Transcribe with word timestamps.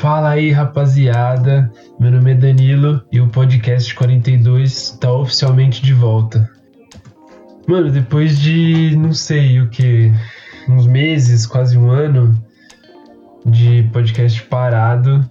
Fala 0.00 0.30
aí, 0.30 0.50
rapaziada. 0.50 1.70
Meu 1.98 2.10
nome 2.10 2.30
é 2.30 2.34
Danilo 2.34 3.02
e 3.12 3.20
o 3.20 3.28
podcast 3.28 3.94
42 3.94 4.72
está 4.72 5.12
oficialmente 5.12 5.82
de 5.82 5.92
volta. 5.92 6.50
Mano, 7.68 7.90
depois 7.90 8.40
de 8.40 8.96
não 8.96 9.12
sei 9.12 9.60
o 9.60 9.68
que, 9.68 10.10
uns 10.66 10.86
meses, 10.86 11.46
quase 11.46 11.76
um 11.76 11.90
ano 11.90 12.34
de 13.44 13.90
podcast 13.92 14.42
parado, 14.44 15.22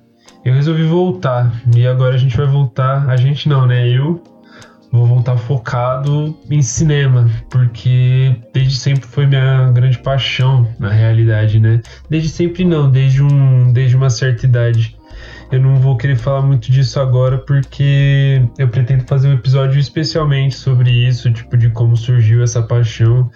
eu 0.46 0.54
resolvi 0.54 0.84
voltar. 0.84 1.52
E 1.76 1.88
agora 1.88 2.14
a 2.14 2.20
gente 2.20 2.38
vai 2.38 2.46
voltar. 2.46 3.10
A 3.10 3.18
gente 3.18 3.50
não, 3.50 3.66
né? 3.66 3.90
Eu 3.90 4.22
vou 4.92 5.06
voltar 5.06 5.38
focado 5.38 6.38
em 6.50 6.62
cinema, 6.62 7.30
porque 7.50 8.36
desde 8.54 8.76
sempre 8.76 9.08
foi 9.08 9.26
minha 9.26 9.72
grande 9.72 10.00
paixão, 10.00 10.68
na 10.80 10.90
realidade, 10.90 11.60
né? 11.60 11.82
Desde 12.10 12.30
sempre 12.30 12.66
não, 12.66 12.90
desde, 12.90 13.22
um, 13.22 13.72
desde 13.72 13.96
uma 13.96 14.10
certa 14.10 14.46
idade. 14.46 14.98
Eu 15.52 15.60
não 15.60 15.76
vou 15.76 15.98
querer 15.98 16.16
falar 16.16 16.42
muito 16.42 16.72
disso 16.72 17.00
agora, 17.00 17.38
porque 17.40 18.42
eu 18.58 18.68
pretendo 18.68 19.04
fazer 19.06 19.30
um 19.30 19.34
episódio 19.34 19.80
especialmente 19.80 20.56
sobre 20.56 20.92
isso, 20.92 21.32
tipo, 21.32 21.58
de 21.58 21.70
como 21.70 21.98
surgiu 21.98 22.44
essa 22.44 22.62
paixão. 22.62 23.30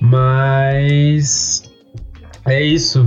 Mas 0.00 1.70
é 2.46 2.62
isso. 2.62 3.06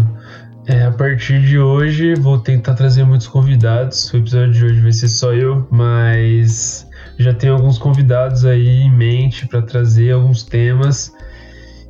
É, 0.67 0.83
a 0.83 0.91
partir 0.91 1.41
de 1.41 1.59
hoje 1.59 2.15
vou 2.15 2.39
tentar 2.39 2.73
trazer 2.73 3.03
muitos 3.03 3.27
convidados. 3.27 4.11
O 4.13 4.17
episódio 4.17 4.51
de 4.53 4.65
hoje 4.65 4.81
vai 4.81 4.91
ser 4.91 5.09
só 5.09 5.33
eu, 5.33 5.67
mas 5.71 6.84
já 7.17 7.33
tenho 7.33 7.53
alguns 7.53 7.77
convidados 7.77 8.45
aí 8.45 8.81
em 8.81 8.91
mente 8.91 9.47
para 9.47 9.61
trazer 9.61 10.11
alguns 10.11 10.43
temas. 10.43 11.13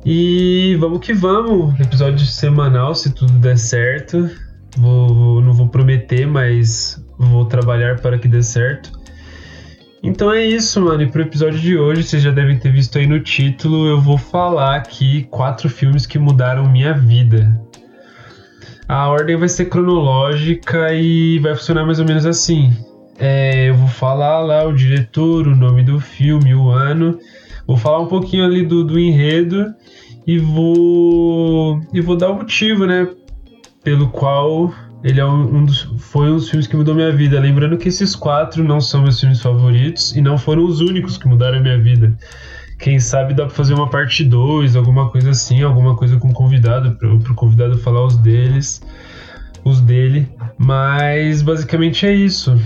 E 0.04 0.76
vamos 0.78 1.00
que 1.00 1.12
vamos, 1.12 1.78
episódio 1.80 2.24
semanal, 2.24 2.94
se 2.94 3.12
tudo 3.12 3.32
der 3.34 3.58
certo. 3.58 4.30
Vou, 4.76 5.40
não 5.40 5.52
vou 5.52 5.68
prometer, 5.68 6.26
mas 6.26 7.02
vou 7.18 7.44
trabalhar 7.46 8.00
para 8.00 8.18
que 8.18 8.28
dê 8.28 8.42
certo. 8.42 8.92
Então 10.02 10.32
é 10.32 10.44
isso, 10.44 10.80
mano. 10.80 11.02
E 11.02 11.06
pro 11.08 11.22
episódio 11.22 11.58
de 11.58 11.76
hoje, 11.76 12.04
vocês 12.04 12.22
já 12.22 12.30
devem 12.30 12.56
ter 12.58 12.70
visto 12.70 12.96
aí 12.98 13.06
no 13.06 13.18
título, 13.18 13.88
eu 13.88 14.00
vou 14.00 14.16
falar 14.16 14.76
aqui 14.76 15.24
quatro 15.24 15.68
filmes 15.68 16.06
que 16.06 16.18
mudaram 16.18 16.70
minha 16.70 16.94
vida. 16.94 17.60
A 18.86 19.08
ordem 19.08 19.36
vai 19.36 19.48
ser 19.48 19.64
cronológica 19.64 20.92
e 20.94 21.40
vai 21.40 21.56
funcionar 21.56 21.84
mais 21.84 21.98
ou 21.98 22.04
menos 22.06 22.24
assim. 22.24 22.72
É, 23.18 23.68
eu 23.68 23.74
vou 23.74 23.88
falar 23.88 24.40
lá 24.40 24.64
o 24.64 24.74
diretor, 24.74 25.46
o 25.46 25.56
nome 25.56 25.82
do 25.82 25.98
filme, 26.00 26.54
o 26.54 26.68
ano. 26.68 27.18
Vou 27.66 27.76
falar 27.76 28.00
um 28.00 28.06
pouquinho 28.06 28.44
ali 28.44 28.64
do, 28.64 28.84
do 28.84 28.98
enredo 28.98 29.74
e 30.26 30.38
vou 30.38 31.80
e 31.92 32.00
vou 32.00 32.16
dar 32.16 32.30
o 32.30 32.36
motivo, 32.36 32.86
né, 32.86 33.08
pelo 33.82 34.08
qual 34.08 34.72
ele 35.02 35.20
é 35.20 35.24
um, 35.24 35.64
dos, 35.64 35.82
foi 35.98 36.30
um 36.30 36.36
dos 36.36 36.48
filmes 36.48 36.66
que 36.66 36.76
mudou 36.76 36.94
minha 36.94 37.12
vida. 37.12 37.38
Lembrando 37.38 37.76
que 37.76 37.88
esses 37.88 38.16
quatro 38.16 38.64
não 38.64 38.80
são 38.80 39.02
meus 39.02 39.20
filmes 39.20 39.40
favoritos 39.40 40.16
e 40.16 40.20
não 40.20 40.36
foram 40.36 40.64
os 40.64 40.80
únicos 40.80 41.16
que 41.16 41.28
mudaram 41.28 41.58
a 41.58 41.60
minha 41.60 41.78
vida. 41.78 42.16
Quem 42.78 42.98
sabe 42.98 43.32
dá 43.32 43.46
pra 43.46 43.54
fazer 43.54 43.74
uma 43.74 43.88
parte 43.88 44.24
2, 44.24 44.76
alguma 44.76 45.08
coisa 45.08 45.30
assim, 45.30 45.62
alguma 45.62 45.96
coisa 45.96 46.18
com 46.18 46.32
convidado, 46.32 46.92
pro, 46.96 47.18
pro 47.20 47.34
convidado 47.34 47.78
falar 47.78 48.04
os 48.04 48.16
deles, 48.16 48.82
os 49.64 49.80
dele. 49.80 50.28
Mas 50.58 51.40
basicamente 51.40 52.04
é 52.04 52.12
isso. 52.12 52.60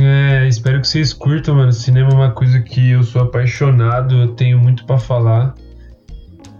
É, 0.00 0.48
espero 0.48 0.80
que 0.80 0.88
vocês 0.88 1.12
curtam, 1.12 1.54
mano. 1.54 1.72
Cinema 1.72 2.10
é 2.10 2.14
uma 2.14 2.30
coisa 2.32 2.60
que 2.60 2.90
eu 2.90 3.02
sou 3.02 3.22
apaixonado, 3.22 4.14
eu 4.14 4.28
tenho 4.28 4.58
muito 4.58 4.84
para 4.84 4.98
falar. 4.98 5.54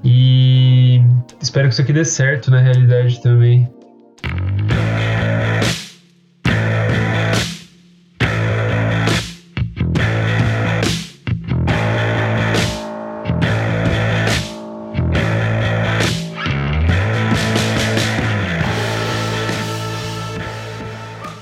E 0.04 1.00
espero 1.40 1.68
que 1.68 1.72
isso 1.72 1.82
aqui 1.82 1.92
dê 1.92 2.04
certo 2.04 2.50
na 2.50 2.60
realidade 2.60 3.20
também. 3.22 3.68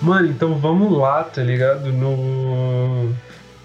Mano, 0.03 0.29
então 0.29 0.55
vamos 0.59 0.93
lá, 0.99 1.23
tá 1.23 1.43
ligado? 1.43 1.93
No. 1.93 3.15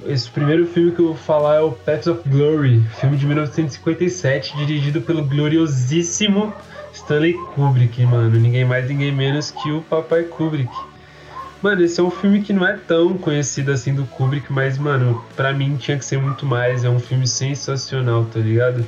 Esse 0.05 0.29
primeiro 0.29 0.67
filme 0.67 0.91
que 0.91 0.99
eu 0.99 1.07
vou 1.07 1.15
falar 1.15 1.55
é 1.55 1.61
o 1.61 1.71
Paths 1.71 2.05
of 2.05 2.29
Glory, 2.29 2.81
filme 2.99 3.17
de 3.17 3.25
1957, 3.25 4.55
dirigido 4.55 5.01
pelo 5.01 5.25
gloriosíssimo 5.25 6.53
Stanley 6.93 7.33
Kubrick, 7.33 8.05
mano. 8.05 8.39
Ninguém 8.39 8.63
mais, 8.63 8.87
ninguém 8.87 9.11
menos 9.11 9.49
que 9.49 9.71
o 9.71 9.81
Papai 9.81 10.23
Kubrick. 10.23 10.71
Mano, 11.61 11.83
esse 11.83 11.99
é 11.99 12.03
um 12.03 12.11
filme 12.11 12.43
que 12.43 12.53
não 12.53 12.65
é 12.65 12.77
tão 12.77 13.17
conhecido 13.17 13.71
assim 13.71 13.95
do 13.95 14.05
Kubrick, 14.05 14.53
mas, 14.53 14.77
mano, 14.77 15.23
pra 15.35 15.51
mim 15.51 15.75
tinha 15.75 15.97
que 15.97 16.05
ser 16.05 16.19
muito 16.19 16.45
mais. 16.45 16.83
É 16.83 16.89
um 16.89 16.99
filme 16.99 17.27
sensacional, 17.27 18.25
tá 18.25 18.39
ligado? 18.39 18.85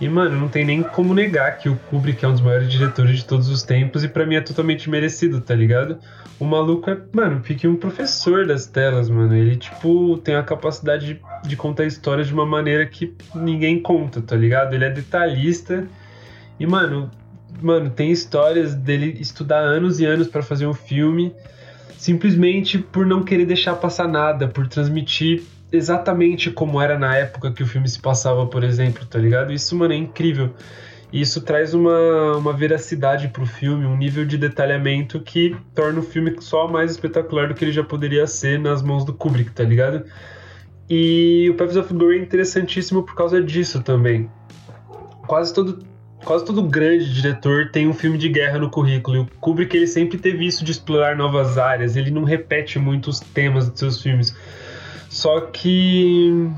E, 0.00 0.08
mano, 0.08 0.38
não 0.38 0.48
tem 0.48 0.64
nem 0.64 0.82
como 0.82 1.12
negar 1.12 1.58
que 1.58 1.68
o 1.68 1.76
Kubrick 1.90 2.24
é 2.24 2.28
um 2.28 2.32
dos 2.32 2.40
maiores 2.40 2.70
diretores 2.70 3.18
de 3.18 3.24
todos 3.24 3.48
os 3.48 3.64
tempos 3.64 4.04
e 4.04 4.08
para 4.08 4.24
mim 4.24 4.36
é 4.36 4.40
totalmente 4.40 4.88
merecido, 4.88 5.40
tá 5.40 5.54
ligado? 5.54 5.98
O 6.38 6.44
maluco 6.44 6.88
é, 6.88 6.96
mano, 7.12 7.42
fique 7.42 7.66
um 7.66 7.74
professor 7.74 8.46
das 8.46 8.66
telas, 8.66 9.10
mano. 9.10 9.34
Ele, 9.34 9.56
tipo, 9.56 10.16
tem 10.18 10.36
a 10.36 10.42
capacidade 10.42 11.14
de, 11.14 11.20
de 11.48 11.56
contar 11.56 11.84
histórias 11.84 12.28
de 12.28 12.34
uma 12.34 12.46
maneira 12.46 12.86
que 12.86 13.12
ninguém 13.34 13.82
conta, 13.82 14.22
tá 14.22 14.36
ligado? 14.36 14.72
Ele 14.72 14.84
é 14.84 14.90
detalhista 14.90 15.84
e, 16.60 16.66
mano, 16.66 17.10
mano, 17.60 17.90
tem 17.90 18.12
histórias 18.12 18.76
dele 18.76 19.16
estudar 19.20 19.58
anos 19.58 19.98
e 19.98 20.06
anos 20.06 20.28
para 20.28 20.42
fazer 20.42 20.66
um 20.66 20.74
filme 20.74 21.34
simplesmente 21.96 22.78
por 22.78 23.04
não 23.04 23.24
querer 23.24 23.44
deixar 23.44 23.74
passar 23.74 24.06
nada, 24.06 24.46
por 24.46 24.68
transmitir 24.68 25.42
exatamente 25.70 26.50
como 26.50 26.80
era 26.80 26.98
na 26.98 27.16
época 27.16 27.52
que 27.52 27.62
o 27.62 27.66
filme 27.66 27.88
se 27.88 28.00
passava, 28.00 28.46
por 28.46 28.64
exemplo, 28.64 29.04
tá 29.06 29.18
ligado? 29.18 29.52
Isso, 29.52 29.76
mano, 29.76 29.92
é 29.92 29.96
incrível. 29.96 30.54
E 31.12 31.20
isso 31.20 31.40
traz 31.40 31.72
uma, 31.72 32.36
uma 32.36 32.52
veracidade 32.52 33.28
pro 33.28 33.46
filme, 33.46 33.86
um 33.86 33.96
nível 33.96 34.26
de 34.26 34.36
detalhamento 34.36 35.20
que 35.20 35.56
torna 35.74 36.00
o 36.00 36.02
filme 36.02 36.34
só 36.40 36.68
mais 36.68 36.90
espetacular 36.90 37.48
do 37.48 37.54
que 37.54 37.64
ele 37.64 37.72
já 37.72 37.82
poderia 37.82 38.26
ser 38.26 38.58
nas 38.58 38.82
mãos 38.82 39.04
do 39.04 39.14
Kubrick, 39.14 39.50
tá 39.50 39.64
ligado? 39.64 40.04
E 40.88 41.48
o 41.50 41.54
Paths 41.54 41.76
of 41.76 41.92
Glory 41.94 42.18
é 42.18 42.22
interessantíssimo 42.22 43.02
por 43.02 43.14
causa 43.14 43.42
disso 43.42 43.82
também. 43.82 44.30
Quase 45.26 45.52
todo, 45.52 45.82
quase 46.24 46.44
todo 46.44 46.62
grande 46.62 47.12
diretor 47.12 47.70
tem 47.70 47.86
um 47.86 47.94
filme 47.94 48.18
de 48.18 48.28
guerra 48.28 48.58
no 48.58 48.70
currículo. 48.70 49.16
E 49.16 49.20
o 49.20 49.26
Kubrick 49.40 49.76
ele 49.76 49.86
sempre 49.86 50.18
teve 50.18 50.46
isso 50.46 50.64
de 50.64 50.72
explorar 50.72 51.16
novas 51.16 51.56
áreas. 51.56 51.96
Ele 51.96 52.10
não 52.10 52.24
repete 52.24 52.78
muito 52.78 53.08
os 53.08 53.20
temas 53.20 53.70
de 53.70 53.78
seus 53.78 54.02
filmes. 54.02 54.34
Só 55.08 55.40
que 55.40 56.50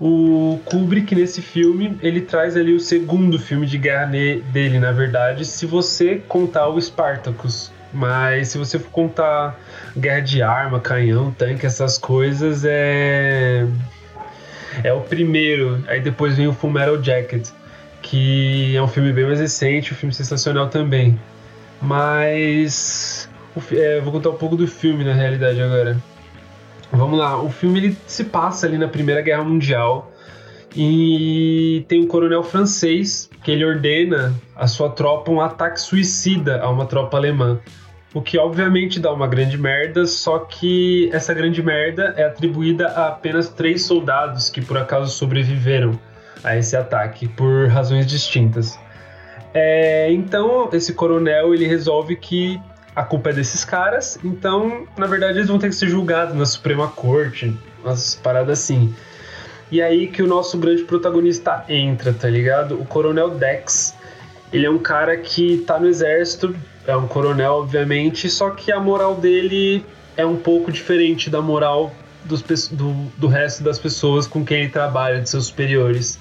o 0.00 0.58
Kubrick 0.64 1.14
nesse 1.14 1.42
filme 1.42 1.98
ele 2.02 2.22
traz 2.22 2.56
ali 2.56 2.74
o 2.74 2.80
segundo 2.80 3.38
filme 3.38 3.66
de 3.66 3.78
guerra 3.78 4.06
dele, 4.06 4.78
na 4.78 4.92
verdade, 4.92 5.44
se 5.44 5.66
você 5.66 6.16
contar 6.28 6.68
o 6.68 6.80
Spartacus. 6.80 7.72
Mas 7.92 8.48
se 8.48 8.58
você 8.58 8.78
for 8.78 8.90
contar 8.90 9.58
guerra 9.98 10.20
de 10.20 10.42
arma, 10.42 10.78
canhão, 10.78 11.32
tanque, 11.32 11.66
essas 11.66 11.98
coisas, 11.98 12.64
é 12.64 13.66
é 14.84 14.92
o 14.92 15.00
primeiro. 15.00 15.82
Aí 15.88 16.00
depois 16.00 16.36
vem 16.36 16.46
o 16.46 16.52
Full 16.52 16.70
Metal 16.70 17.02
Jacket, 17.02 17.48
que 18.00 18.76
é 18.76 18.82
um 18.82 18.88
filme 18.88 19.12
bem 19.12 19.26
mais 19.26 19.40
recente, 19.40 19.92
um 19.92 19.96
filme 19.96 20.14
sensacional 20.14 20.68
também. 20.68 21.18
Mas 21.82 23.28
é, 23.72 24.00
vou 24.00 24.12
contar 24.12 24.30
um 24.30 24.36
pouco 24.36 24.56
do 24.56 24.66
filme 24.66 25.04
na 25.04 25.12
realidade 25.12 25.60
agora. 25.60 25.96
Vamos 26.92 27.18
lá, 27.18 27.40
o 27.40 27.50
filme 27.50 27.78
ele 27.78 27.96
se 28.06 28.24
passa 28.24 28.66
ali 28.66 28.76
na 28.76 28.88
Primeira 28.88 29.22
Guerra 29.22 29.44
Mundial 29.44 30.12
e 30.74 31.84
tem 31.88 32.00
um 32.00 32.06
coronel 32.06 32.42
francês 32.42 33.30
que 33.42 33.50
ele 33.50 33.64
ordena 33.64 34.34
a 34.56 34.66
sua 34.66 34.90
tropa 34.90 35.30
um 35.30 35.40
ataque 35.40 35.80
suicida 35.80 36.60
a 36.60 36.68
uma 36.68 36.86
tropa 36.86 37.16
alemã. 37.16 37.58
O 38.12 38.20
que 38.20 38.36
obviamente 38.38 38.98
dá 38.98 39.12
uma 39.12 39.28
grande 39.28 39.56
merda, 39.56 40.04
só 40.04 40.40
que 40.40 41.08
essa 41.12 41.32
grande 41.32 41.62
merda 41.62 42.12
é 42.16 42.24
atribuída 42.24 42.88
a 42.88 43.08
apenas 43.08 43.48
três 43.48 43.82
soldados 43.84 44.50
que 44.50 44.60
por 44.60 44.76
acaso 44.76 45.12
sobreviveram 45.12 45.98
a 46.42 46.56
esse 46.56 46.76
ataque 46.76 47.28
por 47.28 47.68
razões 47.68 48.06
distintas. 48.06 48.78
É, 49.54 50.10
então 50.12 50.68
esse 50.72 50.92
coronel 50.92 51.54
ele 51.54 51.66
resolve 51.66 52.16
que 52.16 52.60
a 53.00 53.02
culpa 53.02 53.30
é 53.30 53.32
desses 53.32 53.64
caras, 53.64 54.18
então, 54.22 54.86
na 54.94 55.06
verdade, 55.06 55.38
eles 55.38 55.48
vão 55.48 55.58
ter 55.58 55.70
que 55.70 55.74
ser 55.74 55.88
julgados 55.88 56.34
na 56.34 56.44
Suprema 56.44 56.86
Corte, 56.86 57.56
umas 57.82 58.14
paradas 58.14 58.60
assim. 58.60 58.94
E 59.72 59.80
aí 59.80 60.08
que 60.08 60.22
o 60.22 60.26
nosso 60.26 60.58
grande 60.58 60.82
protagonista 60.82 61.64
entra, 61.66 62.12
tá 62.12 62.28
ligado? 62.28 62.74
O 62.74 62.84
Coronel 62.84 63.30
Dex. 63.30 63.94
Ele 64.52 64.66
é 64.66 64.70
um 64.70 64.78
cara 64.78 65.16
que 65.16 65.64
tá 65.66 65.80
no 65.80 65.86
exército, 65.86 66.54
é 66.86 66.94
um 66.94 67.06
coronel, 67.06 67.54
obviamente, 67.54 68.28
só 68.28 68.50
que 68.50 68.70
a 68.70 68.78
moral 68.78 69.14
dele 69.14 69.82
é 70.14 70.26
um 70.26 70.36
pouco 70.36 70.70
diferente 70.70 71.30
da 71.30 71.40
moral 71.40 71.94
dos, 72.24 72.42
do, 72.68 72.92
do 73.16 73.28
resto 73.28 73.62
das 73.62 73.78
pessoas 73.78 74.26
com 74.26 74.44
quem 74.44 74.62
ele 74.62 74.68
trabalha, 74.68 75.22
de 75.22 75.30
seus 75.30 75.46
superiores. 75.46 76.18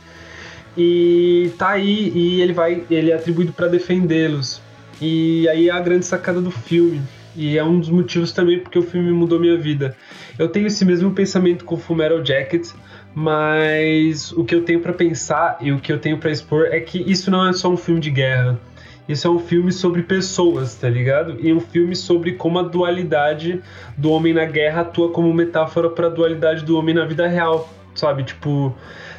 E 0.77 1.51
tá 1.57 1.71
aí, 1.71 2.09
e 2.15 2.41
ele 2.41 2.53
vai, 2.53 2.85
ele 2.89 3.11
é 3.11 3.15
atribuído 3.15 3.51
para 3.51 3.67
defendê-los. 3.67 4.61
E 5.01 5.47
aí 5.49 5.69
é 5.69 5.71
a 5.71 5.79
grande 5.79 6.05
sacada 6.05 6.41
do 6.41 6.51
filme. 6.51 7.01
E 7.35 7.57
é 7.57 7.63
um 7.63 7.79
dos 7.79 7.89
motivos 7.89 8.31
também 8.31 8.59
porque 8.59 8.77
o 8.77 8.81
filme 8.83 9.11
mudou 9.11 9.39
minha 9.39 9.57
vida. 9.57 9.95
Eu 10.37 10.49
tenho 10.49 10.67
esse 10.67 10.83
mesmo 10.83 11.11
pensamento 11.11 11.63
com 11.63 11.77
Full 11.77 11.95
Metal 11.95 12.25
Jacket, 12.25 12.69
mas 13.13 14.31
o 14.33 14.43
que 14.43 14.53
eu 14.53 14.63
tenho 14.63 14.79
para 14.79 14.93
pensar 14.93 15.57
e 15.61 15.71
o 15.71 15.79
que 15.79 15.91
eu 15.91 15.99
tenho 15.99 16.17
para 16.17 16.31
expor 16.31 16.67
é 16.71 16.79
que 16.79 16.99
isso 16.99 17.31
não 17.31 17.47
é 17.47 17.53
só 17.53 17.69
um 17.69 17.77
filme 17.77 18.01
de 18.01 18.09
guerra. 18.09 18.59
Isso 19.07 19.27
é 19.27 19.31
um 19.31 19.39
filme 19.39 19.71
sobre 19.71 20.03
pessoas, 20.03 20.75
tá 20.75 20.87
ligado? 20.87 21.37
E 21.39 21.51
um 21.51 21.59
filme 21.59 21.95
sobre 21.95 22.33
como 22.33 22.59
a 22.59 22.63
dualidade 22.63 23.59
do 23.97 24.11
homem 24.11 24.33
na 24.33 24.45
guerra 24.45 24.81
atua 24.81 25.11
como 25.11 25.33
metáfora 25.33 25.89
para 25.89 26.07
a 26.07 26.09
dualidade 26.09 26.63
do 26.63 26.77
homem 26.77 26.93
na 26.93 27.05
vida 27.05 27.27
real, 27.27 27.67
sabe? 27.95 28.23
Tipo, 28.23 28.75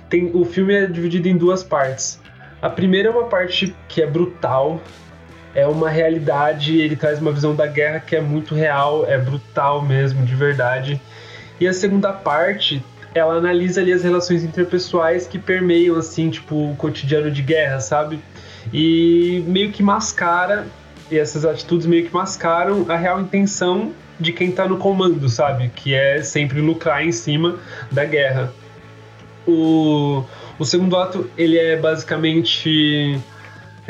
tem 0.08 0.30
o 0.32 0.44
filme 0.44 0.74
é 0.74 0.86
dividido 0.86 1.28
em 1.28 1.36
duas 1.36 1.64
partes. 1.64 2.20
A 2.62 2.70
primeira 2.70 3.08
é 3.08 3.10
uma 3.10 3.24
parte 3.24 3.74
que 3.88 4.00
é 4.00 4.06
brutal, 4.06 4.80
é 5.54 5.66
uma 5.66 5.90
realidade, 5.90 6.78
ele 6.78 6.96
traz 6.96 7.20
uma 7.20 7.32
visão 7.32 7.54
da 7.54 7.66
guerra 7.66 8.00
que 8.00 8.14
é 8.14 8.20
muito 8.20 8.54
real, 8.54 9.04
é 9.06 9.18
brutal 9.18 9.82
mesmo, 9.82 10.24
de 10.24 10.34
verdade. 10.34 11.00
E 11.58 11.66
a 11.66 11.72
segunda 11.72 12.12
parte, 12.12 12.82
ela 13.14 13.34
analisa 13.34 13.80
ali 13.80 13.92
as 13.92 14.02
relações 14.02 14.44
interpessoais 14.44 15.26
que 15.26 15.38
permeiam 15.38 15.96
assim, 15.96 16.30
tipo, 16.30 16.70
o 16.70 16.76
cotidiano 16.76 17.30
de 17.30 17.42
guerra, 17.42 17.80
sabe? 17.80 18.20
e 18.72 19.42
meio 19.46 19.72
que 19.72 19.82
mascara, 19.82 20.66
e 21.10 21.18
essas 21.18 21.44
atitudes 21.44 21.86
meio 21.86 22.06
que 22.06 22.12
mascaram 22.12 22.86
a 22.88 22.96
real 22.96 23.20
intenção 23.20 23.92
de 24.18 24.32
quem 24.32 24.52
tá 24.52 24.68
no 24.68 24.76
comando, 24.76 25.28
sabe? 25.28 25.70
Que 25.74 25.94
é 25.94 26.22
sempre 26.22 26.60
lucrar 26.60 27.04
em 27.04 27.10
cima 27.10 27.58
da 27.90 28.04
guerra. 28.04 28.52
O, 29.46 30.22
o 30.58 30.64
segundo 30.64 30.96
ato, 30.96 31.28
ele 31.36 31.58
é 31.58 31.76
basicamente. 31.76 33.18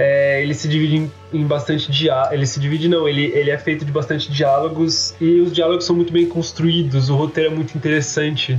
É, 0.03 0.43
ele 0.43 0.55
se 0.55 0.67
divide 0.67 0.97
em, 0.97 1.13
em 1.31 1.45
bastante 1.45 1.93
diálogo. 1.93 2.33
Ele 2.33 2.47
se 2.47 2.59
divide, 2.59 2.89
não, 2.89 3.07
ele, 3.07 3.27
ele 3.35 3.51
é 3.51 3.59
feito 3.59 3.85
de 3.85 3.93
bastante 3.93 4.33
diálogos 4.33 5.15
e 5.21 5.41
os 5.41 5.53
diálogos 5.53 5.85
são 5.85 5.95
muito 5.95 6.11
bem 6.11 6.27
construídos, 6.27 7.11
o 7.11 7.17
roteiro 7.17 7.51
é 7.51 7.55
muito 7.55 7.77
interessante 7.77 8.59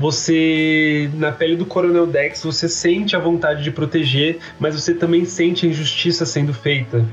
você 0.00 1.10
na 1.14 1.30
pele 1.30 1.56
do 1.56 1.66
Coronel 1.66 2.06
Dex 2.06 2.42
você 2.42 2.66
sente 2.68 3.14
a 3.14 3.18
vontade 3.18 3.62
de 3.62 3.70
proteger, 3.70 4.38
mas 4.58 4.74
você 4.74 4.94
também 4.94 5.26
sente 5.26 5.66
a 5.66 5.68
injustiça 5.68 6.24
sendo 6.24 6.54
feita, 6.54 7.04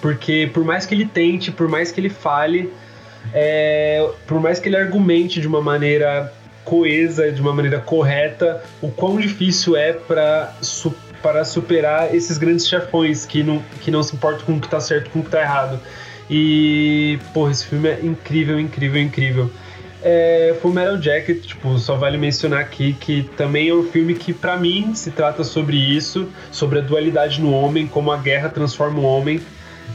porque 0.00 0.50
por 0.52 0.64
mais 0.64 0.84
que 0.84 0.92
ele 0.92 1.06
tente, 1.06 1.52
por 1.52 1.68
mais 1.68 1.92
que 1.92 2.00
ele 2.00 2.08
fale, 2.08 2.72
é, 3.32 4.10
por 4.26 4.40
mais 4.40 4.58
que 4.58 4.68
ele 4.68 4.76
argumente 4.76 5.40
de 5.40 5.46
uma 5.46 5.60
maneira 5.60 6.32
coesa, 6.64 7.30
de 7.30 7.40
uma 7.40 7.52
maneira 7.52 7.78
correta, 7.78 8.62
o 8.80 8.88
quão 8.88 9.20
difícil 9.20 9.76
é 9.76 9.92
para 9.92 10.52
para 11.22 11.44
superar 11.44 12.14
esses 12.14 12.36
grandes 12.38 12.66
chefões 12.66 13.24
que 13.24 13.42
não, 13.42 13.62
que 13.80 13.90
não 13.90 14.02
se 14.02 14.14
importam 14.14 14.44
com 14.44 14.56
o 14.56 14.60
que 14.60 14.68
tá 14.68 14.80
certo 14.80 15.10
com 15.10 15.20
o 15.20 15.24
que 15.24 15.30
tá 15.30 15.40
errado. 15.40 15.80
E, 16.28 17.18
porra, 17.32 17.50
esse 17.50 17.66
filme 17.66 17.88
é 17.88 18.00
incrível, 18.02 18.58
incrível, 18.58 19.00
incrível. 19.00 19.50
É, 20.02 20.56
Full 20.60 20.72
Metal 20.72 21.00
Jacket, 21.00 21.42
tipo, 21.42 21.78
só 21.78 21.94
vale 21.94 22.18
mencionar 22.18 22.60
aqui 22.60 22.92
que 22.94 23.22
também 23.36 23.68
é 23.68 23.74
um 23.74 23.84
filme 23.84 24.14
que, 24.14 24.32
para 24.32 24.56
mim, 24.56 24.94
se 24.94 25.12
trata 25.12 25.44
sobre 25.44 25.76
isso, 25.76 26.28
sobre 26.50 26.80
a 26.80 26.82
dualidade 26.82 27.40
no 27.40 27.52
homem, 27.52 27.86
como 27.86 28.10
a 28.10 28.16
guerra 28.16 28.48
transforma 28.48 28.98
o 28.98 29.04
homem. 29.04 29.40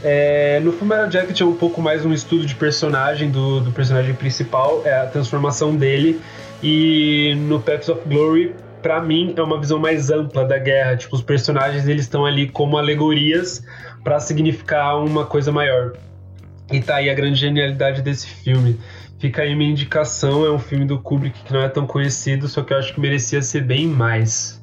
É, 0.04 0.62
no 0.62 0.72
Full 0.72 0.88
Metal 0.88 1.12
Jacket 1.12 1.42
é 1.42 1.46
um 1.46 1.56
pouco 1.56 1.82
mais 1.82 2.06
um 2.06 2.14
estudo 2.14 2.46
de 2.46 2.56
personagem 2.56 3.30
do, 3.30 3.60
do 3.60 3.72
personagem 3.72 4.14
principal, 4.14 4.82
é 4.86 4.94
a 4.94 5.08
transformação 5.08 5.76
dele. 5.76 6.22
E 6.64 7.36
no 7.48 7.60
Paths 7.60 7.90
of 7.90 8.02
Glory, 8.08 8.56
para 8.82 9.02
mim, 9.02 9.34
é 9.36 9.42
uma 9.42 9.60
visão 9.60 9.80
mais 9.80 10.10
ampla 10.10 10.46
da 10.46 10.58
guerra. 10.58 10.96
Tipo, 10.96 11.16
os 11.16 11.22
personagens 11.22 11.88
eles 11.88 12.04
estão 12.04 12.26
ali 12.26 12.48
como 12.50 12.78
alegorias 12.78 13.64
para 14.04 14.20
significar 14.20 14.98
uma 14.98 15.26
coisa 15.26 15.52
maior. 15.52 15.94
E 16.72 16.82
tá 16.82 16.96
aí 16.96 17.10
a 17.10 17.14
grande 17.14 17.40
genialidade 17.40 18.02
desse 18.02 18.28
filme. 18.28 18.80
Fica 19.20 19.42
aí 19.42 19.56
minha 19.56 19.72
indicação, 19.72 20.46
é 20.46 20.52
um 20.52 20.60
filme 20.60 20.86
do 20.86 21.00
Kubrick 21.00 21.44
que 21.44 21.52
não 21.52 21.62
é 21.62 21.70
tão 21.70 21.88
conhecido, 21.88 22.48
só 22.48 22.62
que 22.62 22.72
eu 22.72 22.78
acho 22.78 22.94
que 22.94 23.00
merecia 23.00 23.42
ser 23.42 23.62
bem 23.64 23.88
mais. 23.88 24.62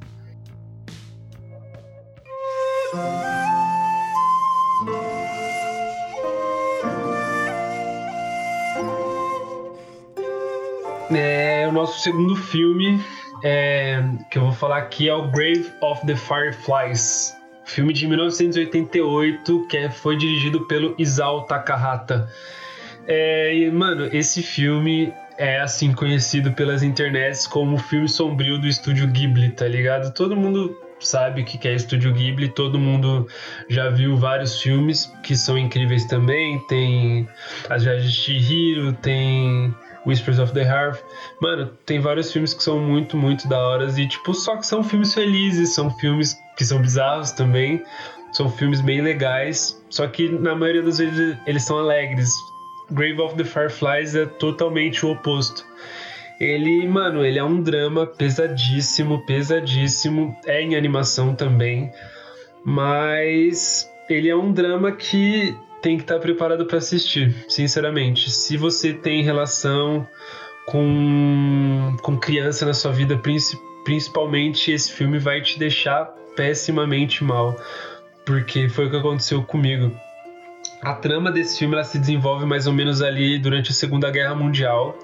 É, 11.11 11.67
o 11.69 11.73
nosso 11.73 12.01
segundo 12.01 12.35
filme 12.37 13.01
é, 13.45 14.03
que 14.31 14.39
eu 14.39 14.43
vou 14.43 14.53
falar 14.53 14.79
aqui 14.79 15.07
é 15.07 15.15
o 15.15 15.31
Grave 15.31 15.71
of 15.83 16.07
the 16.07 16.17
Fireflies, 16.17 17.37
filme 17.67 17.93
de 17.93 18.07
1988 18.07 19.67
que 19.69 19.77
é, 19.77 19.91
foi 19.91 20.17
dirigido 20.17 20.67
pelo 20.67 20.95
Isao 20.99 21.43
Takahata. 21.43 22.27
É, 23.07 23.55
e, 23.55 23.71
mano, 23.71 24.09
esse 24.11 24.43
filme 24.43 25.13
é 25.37 25.61
assim 25.61 25.93
conhecido 25.93 26.53
pelas 26.53 26.83
internets 26.83 27.47
como 27.47 27.77
o 27.77 27.79
filme 27.79 28.09
sombrio 28.09 28.59
do 28.59 28.67
estúdio 28.67 29.07
Ghibli, 29.09 29.51
tá 29.51 29.69
ligado? 29.69 30.15
Todo 30.15 30.35
mundo 30.35 30.75
sabe 31.07 31.43
o 31.43 31.45
que 31.45 31.67
é 31.69 31.75
estúdio 31.75 32.13
Ghibli, 32.13 32.49
todo 32.49 32.79
mundo 32.79 33.29
já 33.69 33.91
viu 33.91 34.17
vários 34.17 34.61
filmes 34.61 35.13
que 35.23 35.37
são 35.37 35.57
incríveis 35.57 36.05
também. 36.07 36.59
Tem 36.67 37.29
As 37.69 37.85
Viagens 37.85 38.13
de 38.13 38.19
Chihiro, 38.19 38.93
tem 38.95 39.75
Whispers 40.07 40.39
of 40.39 40.53
the 40.53 40.63
Hearth. 40.63 41.01
Mano, 41.41 41.67
tem 41.87 42.01
vários 42.01 42.33
filmes 42.33 42.55
que 42.55 42.63
são 42.63 42.79
muito, 42.79 43.17
muito 43.17 43.49
da 43.49 43.59
hora 43.59 43.87
e 43.87 44.09
tipo, 44.09 44.35
só 44.35 44.57
que 44.57 44.67
são 44.67 44.83
filmes 44.83 45.15
felizes, 45.15 45.75
são 45.75 45.91
filmes 45.99 46.37
que 46.57 46.65
são 46.65 46.81
bizarros 46.81 47.33
também. 47.33 47.83
São 48.33 48.51
filmes 48.51 48.81
bem 48.81 49.01
legais, 49.01 49.81
só 49.89 50.09
que 50.09 50.29
na 50.29 50.57
maioria 50.57 50.83
das 50.83 50.99
vezes 50.99 51.37
eles 51.47 51.63
são 51.63 51.79
alegres 51.79 52.29
Grave 52.91 53.21
of 53.21 53.37
the 53.37 53.45
Fireflies 53.45 54.15
é 54.15 54.27
totalmente 54.27 55.05
o 55.07 55.13
oposto. 55.13 55.65
Ele, 56.41 56.87
mano, 56.89 57.25
ele 57.25 57.39
é 57.39 57.45
um 57.45 57.63
drama 57.63 58.07
pesadíssimo, 58.07 59.25
pesadíssimo. 59.25 60.37
É 60.45 60.61
em 60.61 60.75
animação 60.75 61.35
também. 61.35 61.93
Mas 62.65 63.91
ele 64.09 64.29
é 64.29 64.37
um 64.37 64.53
drama 64.53 64.93
que 64.93 65.57
tem 65.81 65.97
que 65.97 66.03
estar 66.03 66.15
tá 66.15 66.21
preparado 66.21 66.67
para 66.67 66.79
assistir, 66.79 67.35
sinceramente. 67.49 68.31
Se 68.31 68.57
você 68.57 68.93
tem 68.93 69.23
relação 69.23 70.07
com, 70.67 71.97
com 72.03 72.17
criança 72.17 72.65
na 72.65 72.73
sua 72.73 72.91
vida, 72.91 73.21
principalmente 73.85 74.73
esse 74.73 74.91
filme 74.91 75.19
vai 75.19 75.43
te 75.43 75.59
deixar 75.59 76.07
pessimamente 76.35 77.23
mal. 77.23 77.57
Porque 78.25 78.69
foi 78.69 78.87
o 78.87 78.91
que 78.91 78.97
aconteceu 78.97 79.43
comigo. 79.43 79.95
A 80.81 80.95
trama 80.95 81.31
desse 81.31 81.59
filme 81.59 81.75
ela 81.75 81.85
se 81.85 81.99
desenvolve 81.99 82.47
mais 82.47 82.67
ou 82.67 82.73
menos 82.73 83.03
ali 83.03 83.39
durante 83.39 83.71
a 83.71 83.75
Segunda 83.75 84.11
Guerra 84.11 84.35
Mundial. 84.35 84.99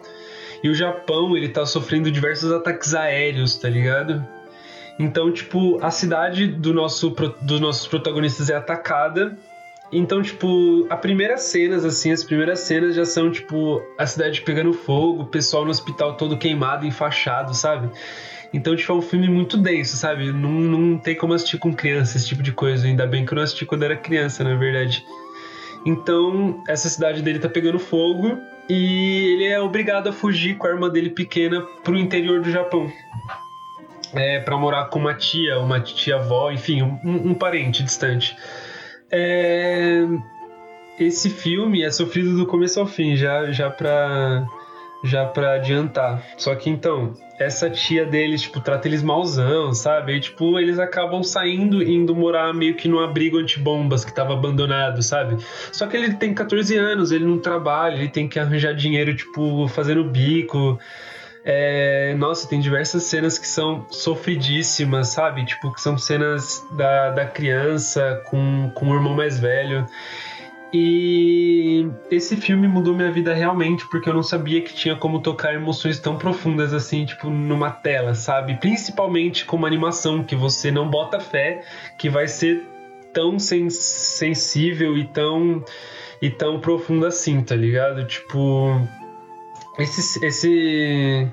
E 0.62 0.68
o 0.68 0.74
Japão, 0.74 1.36
ele 1.36 1.48
tá 1.48 1.64
sofrendo 1.64 2.10
diversos 2.10 2.52
ataques 2.52 2.94
aéreos, 2.94 3.56
tá 3.56 3.68
ligado? 3.68 4.26
Então, 4.98 5.32
tipo, 5.32 5.82
a 5.82 5.90
cidade 5.90 6.46
do 6.46 6.74
nosso, 6.74 7.10
dos 7.40 7.58
nossos 7.58 7.88
protagonistas 7.88 8.50
é 8.50 8.54
atacada. 8.54 9.38
Então, 9.90 10.20
tipo, 10.22 10.86
as 10.90 11.00
primeiras 11.00 11.44
cenas, 11.44 11.84
assim, 11.84 12.12
as 12.12 12.22
primeiras 12.22 12.60
cenas 12.60 12.94
já 12.94 13.04
são, 13.06 13.30
tipo, 13.30 13.82
a 13.98 14.06
cidade 14.06 14.42
pegando 14.42 14.72
fogo, 14.72 15.22
o 15.22 15.26
pessoal 15.26 15.64
no 15.64 15.70
hospital 15.70 16.16
todo 16.16 16.36
queimado, 16.36 16.86
enfaixado, 16.86 17.54
sabe? 17.54 17.90
Então, 18.52 18.76
tipo, 18.76 18.92
é 18.92 18.94
um 18.94 19.02
filme 19.02 19.28
muito 19.28 19.56
denso, 19.56 19.96
sabe? 19.96 20.32
Não, 20.32 20.50
não 20.50 20.98
tem 20.98 21.16
como 21.16 21.32
assistir 21.32 21.58
com 21.58 21.74
criança, 21.74 22.18
esse 22.18 22.26
tipo 22.26 22.42
de 22.42 22.52
coisa. 22.52 22.86
Ainda 22.86 23.06
bem 23.06 23.24
que 23.24 23.32
eu 23.32 23.36
não 23.36 23.42
assisti 23.42 23.64
quando 23.64 23.84
era 23.84 23.96
criança, 23.96 24.44
na 24.44 24.54
verdade. 24.54 25.02
Então, 25.86 26.62
essa 26.68 26.90
cidade 26.90 27.22
dele 27.22 27.38
tá 27.38 27.48
pegando 27.48 27.78
fogo 27.78 28.38
e 28.68 29.32
ele 29.34 29.46
é 29.46 29.60
obrigado 29.60 30.08
a 30.08 30.12
fugir 30.12 30.56
com 30.56 30.66
a 30.66 30.70
irmã 30.70 30.88
dele 30.88 31.10
pequena 31.10 31.62
pro 31.82 31.98
interior 31.98 32.40
do 32.40 32.50
Japão. 32.50 32.90
É, 34.12 34.40
para 34.40 34.56
morar 34.56 34.86
com 34.86 34.98
uma 34.98 35.14
tia, 35.14 35.58
uma 35.60 35.80
tia-avó, 35.80 36.50
enfim, 36.50 36.82
um, 36.82 36.98
um, 37.04 37.34
parente 37.34 37.82
distante. 37.82 38.36
É, 39.10 40.04
esse 40.98 41.30
filme 41.30 41.82
é 41.82 41.90
sofrido 41.90 42.36
do 42.36 42.46
começo 42.46 42.80
ao 42.80 42.86
fim, 42.86 43.16
já, 43.16 43.50
já 43.52 43.70
pra 43.70 44.46
já 45.04 45.30
adiantar. 45.54 46.22
Só 46.36 46.54
que 46.54 46.68
então, 46.68 47.14
essa 47.40 47.70
tia 47.70 48.04
deles, 48.04 48.42
tipo, 48.42 48.60
trata 48.60 48.86
eles 48.86 49.02
malzão, 49.02 49.72
sabe? 49.72 50.14
E, 50.14 50.20
tipo, 50.20 50.58
eles 50.58 50.78
acabam 50.78 51.22
saindo 51.22 51.82
e 51.82 51.90
indo 51.90 52.14
morar 52.14 52.52
meio 52.52 52.74
que 52.74 52.86
num 52.86 53.00
abrigo 53.00 53.38
antibombas 53.38 54.04
que 54.04 54.14
tava 54.14 54.34
abandonado, 54.34 55.02
sabe? 55.02 55.42
Só 55.72 55.86
que 55.86 55.96
ele 55.96 56.12
tem 56.14 56.34
14 56.34 56.76
anos, 56.76 57.10
ele 57.10 57.24
não 57.24 57.38
trabalha, 57.38 57.94
ele 57.94 58.08
tem 58.08 58.28
que 58.28 58.38
arranjar 58.38 58.74
dinheiro, 58.74 59.16
tipo, 59.16 59.66
fazendo 59.68 60.04
bico. 60.04 60.78
É, 61.42 62.14
nossa, 62.18 62.46
tem 62.46 62.60
diversas 62.60 63.04
cenas 63.04 63.38
que 63.38 63.48
são 63.48 63.86
sofridíssimas, 63.88 65.08
sabe? 65.08 65.46
Tipo, 65.46 65.72
que 65.72 65.80
são 65.80 65.96
cenas 65.96 66.62
da, 66.72 67.10
da 67.10 67.24
criança 67.24 68.22
com, 68.26 68.70
com 68.74 68.90
o 68.90 68.94
irmão 68.94 69.14
mais 69.14 69.40
velho. 69.40 69.86
E 70.72 71.88
esse 72.10 72.36
filme 72.36 72.68
mudou 72.68 72.94
minha 72.94 73.10
vida 73.10 73.34
realmente, 73.34 73.88
porque 73.88 74.08
eu 74.08 74.14
não 74.14 74.22
sabia 74.22 74.60
que 74.60 74.72
tinha 74.72 74.94
como 74.94 75.20
tocar 75.20 75.52
emoções 75.52 75.98
tão 75.98 76.16
profundas 76.16 76.72
assim, 76.72 77.04
tipo, 77.04 77.28
numa 77.28 77.70
tela, 77.70 78.14
sabe? 78.14 78.56
Principalmente 78.56 79.44
com 79.44 79.56
uma 79.56 79.66
animação 79.66 80.22
que 80.22 80.36
você 80.36 80.70
não 80.70 80.88
bota 80.88 81.18
fé 81.18 81.64
que 81.98 82.08
vai 82.08 82.28
ser 82.28 82.64
tão 83.12 83.36
sens 83.38 83.74
sensível 83.74 84.96
e 84.96 85.04
tão, 85.08 85.64
e 86.22 86.30
tão 86.30 86.60
profunda 86.60 87.08
assim, 87.08 87.42
tá 87.42 87.56
ligado? 87.56 88.04
Tipo, 88.06 88.80
esse, 89.76 90.24
esse, 90.24 91.28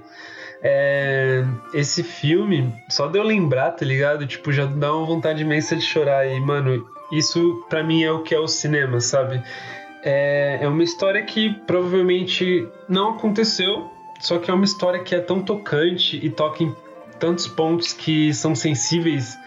é, 0.63 1.45
esse 1.75 2.01
filme, 2.01 2.73
só 2.89 3.07
de 3.07 3.19
eu 3.19 3.23
lembrar, 3.23 3.71
tá 3.71 3.85
ligado? 3.85 4.25
Tipo, 4.25 4.51
já 4.51 4.65
dá 4.65 4.95
uma 4.95 5.05
vontade 5.05 5.43
imensa 5.43 5.75
de 5.75 5.83
chorar. 5.83 6.27
E, 6.27 6.39
mano, 6.39 6.87
isso 7.11 7.63
para 7.69 7.83
mim 7.83 8.03
é 8.03 8.11
o 8.11 8.21
que 8.21 8.33
é 8.35 8.39
o 8.39 8.47
cinema, 8.47 8.99
sabe? 8.99 9.41
É, 10.03 10.59
é 10.61 10.67
uma 10.67 10.83
história 10.83 11.23
que 11.23 11.53
provavelmente 11.65 12.67
não 12.87 13.11
aconteceu, 13.11 13.89
só 14.19 14.37
que 14.37 14.49
é 14.49 14.53
uma 14.53 14.65
história 14.65 15.03
que 15.03 15.15
é 15.15 15.19
tão 15.19 15.41
tocante 15.41 16.19
e 16.23 16.29
toca 16.29 16.63
em 16.63 16.75
tantos 17.19 17.47
pontos 17.47 17.93
que 17.93 18.33
são 18.33 18.55
sensíveis 18.55 19.37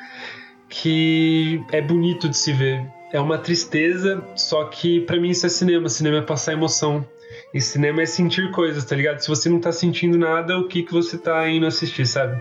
que 0.68 1.62
é 1.72 1.80
bonito 1.80 2.28
de 2.28 2.36
se 2.36 2.52
ver. 2.52 2.86
É 3.12 3.20
uma 3.20 3.36
tristeza, 3.36 4.22
só 4.36 4.64
que 4.64 5.00
para 5.00 5.18
mim 5.18 5.30
isso 5.30 5.44
é 5.44 5.48
cinema. 5.48 5.88
Cinema 5.88 6.18
é 6.18 6.22
passar 6.22 6.52
emoção. 6.52 7.04
E 7.52 7.60
cinema 7.60 8.02
é 8.02 8.06
sentir 8.06 8.50
coisas, 8.52 8.84
tá 8.84 8.94
ligado? 8.94 9.18
Se 9.18 9.28
você 9.28 9.48
não 9.48 9.58
tá 9.58 9.72
sentindo 9.72 10.16
nada, 10.16 10.56
o 10.58 10.68
que, 10.68 10.84
que 10.84 10.92
você 10.92 11.18
tá 11.18 11.48
indo 11.48 11.66
assistir, 11.66 12.06
sabe? 12.06 12.40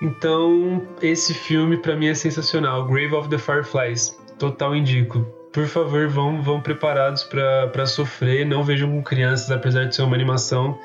Então, 0.00 0.86
esse 1.00 1.32
filme 1.32 1.76
para 1.78 1.96
mim 1.96 2.08
é 2.08 2.14
sensacional. 2.14 2.86
Grave 2.86 3.14
of 3.14 3.28
the 3.28 3.38
Fireflies. 3.38 4.18
Total 4.38 4.74
indico. 4.74 5.26
Por 5.52 5.66
favor, 5.66 6.06
vão, 6.08 6.42
vão 6.42 6.60
preparados 6.60 7.24
para 7.24 7.86
sofrer. 7.86 8.44
Não 8.44 8.62
vejam 8.62 8.90
com 8.90 9.02
crianças, 9.02 9.50
apesar 9.50 9.84
de 9.84 9.96
ser 9.96 10.02
uma 10.02 10.14
animação. 10.14 10.78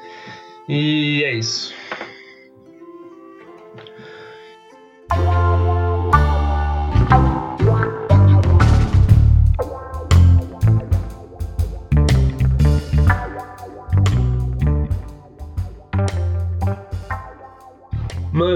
E 0.68 1.24
é 1.26 1.34
isso. 1.34 1.74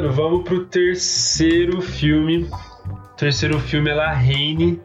Mano, 0.06 0.12
vamos 0.14 0.44
pro 0.44 0.66
terceiro 0.66 1.82
filme. 1.82 2.48
O 2.84 3.18
terceiro 3.18 3.60
filme 3.60 3.90
é 3.90 3.96
La 3.96 4.14
Reine, 4.14 4.80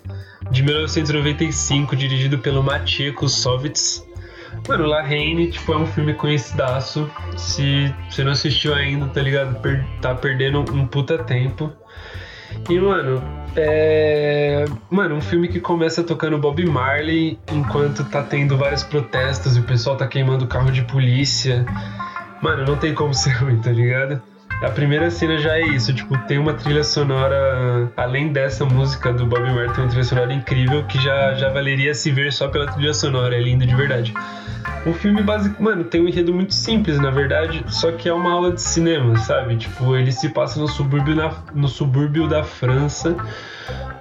de 0.50 0.62
1995, 0.62 1.94
dirigido 1.94 2.38
pelo 2.38 2.62
Mathieu 2.62 3.12
Kusovitz. 3.12 4.02
Mano, 4.66 4.86
La 4.86 5.02
Reine, 5.02 5.50
tipo, 5.50 5.74
é 5.74 5.76
um 5.76 5.84
filme 5.84 6.14
conhecidaço. 6.14 7.10
Se 7.36 7.94
você 8.08 8.24
não 8.24 8.32
assistiu 8.32 8.74
ainda, 8.74 9.08
tá 9.08 9.20
ligado? 9.20 9.60
Per 9.60 9.84
tá 10.00 10.14
perdendo 10.14 10.60
um 10.60 10.86
puta 10.86 11.18
tempo. 11.18 11.70
E, 12.70 12.80
mano, 12.80 13.22
é. 13.54 14.64
Mano, 14.88 15.16
um 15.16 15.20
filme 15.20 15.48
que 15.48 15.60
começa 15.60 16.02
tocando 16.02 16.38
Bob 16.38 16.64
Marley 16.64 17.38
enquanto 17.52 18.04
tá 18.04 18.22
tendo 18.22 18.56
vários 18.56 18.82
protestos 18.82 19.54
e 19.54 19.60
o 19.60 19.64
pessoal 19.64 19.96
tá 19.96 20.06
queimando 20.06 20.46
carro 20.46 20.72
de 20.72 20.80
polícia. 20.80 21.66
Mano, 22.40 22.64
não 22.64 22.76
tem 22.76 22.94
como 22.94 23.12
ser 23.12 23.32
ruim, 23.32 23.60
tá 23.60 23.70
ligado? 23.70 24.22
A 24.62 24.68
primeira 24.68 25.10
cena 25.10 25.38
já 25.38 25.56
é 25.56 25.62
isso, 25.62 25.92
tipo, 25.94 26.18
tem 26.26 26.36
uma 26.36 26.52
trilha 26.52 26.84
sonora, 26.84 27.90
além 27.96 28.30
dessa 28.30 28.62
música 28.66 29.10
do 29.10 29.24
Bob 29.24 29.40
Marley, 29.40 29.72
tem 29.72 29.84
uma 29.84 29.88
trilha 29.88 30.04
sonora 30.04 30.34
incrível 30.34 30.84
que 30.84 31.00
já, 31.02 31.32
já 31.32 31.48
valeria 31.48 31.94
se 31.94 32.10
ver 32.10 32.30
só 32.30 32.46
pela 32.46 32.66
trilha 32.66 32.92
sonora, 32.92 33.34
é 33.34 33.40
lindo 33.40 33.64
de 33.64 33.74
verdade. 33.74 34.12
O 34.84 34.92
filme 34.92 35.22
básico, 35.22 35.62
mano, 35.62 35.84
tem 35.84 36.02
um 36.02 36.08
enredo 36.08 36.34
muito 36.34 36.52
simples, 36.52 36.98
na 36.98 37.10
verdade, 37.10 37.64
só 37.68 37.90
que 37.92 38.06
é 38.06 38.12
uma 38.12 38.32
aula 38.32 38.52
de 38.52 38.60
cinema, 38.60 39.16
sabe? 39.16 39.56
Tipo, 39.56 39.96
ele 39.96 40.12
se 40.12 40.28
passa 40.28 40.60
no 40.60 40.68
subúrbio, 40.68 41.14
na, 41.14 41.32
no 41.54 41.66
subúrbio 41.66 42.28
da 42.28 42.44
França, 42.44 43.16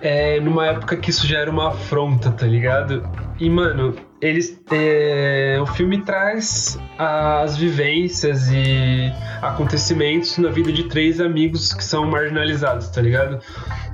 é, 0.01 0.42
numa 0.42 0.68
época 0.68 0.98
que 0.98 1.10
isso 1.10 1.25
já 1.25 1.39
era 1.39 1.50
uma 1.50 1.70
afronta, 1.70 2.32
tá 2.32 2.46
ligado? 2.46 3.10
E, 3.39 3.50
mano, 3.50 3.96
eles, 4.22 4.60
é, 4.72 5.58
o 5.62 5.66
filme 5.66 6.02
traz 6.02 6.80
as 6.98 7.58
vivências 7.58 8.50
e 8.52 9.12
acontecimentos 9.42 10.38
na 10.38 10.50
vida 10.50 10.72
de 10.72 10.84
três 10.86 11.22
amigos 11.22 11.74
que 11.74 11.84
são 11.84 12.06
marginalizados, 12.06 12.90
tá 12.90 13.02
ligado? 13.02 13.40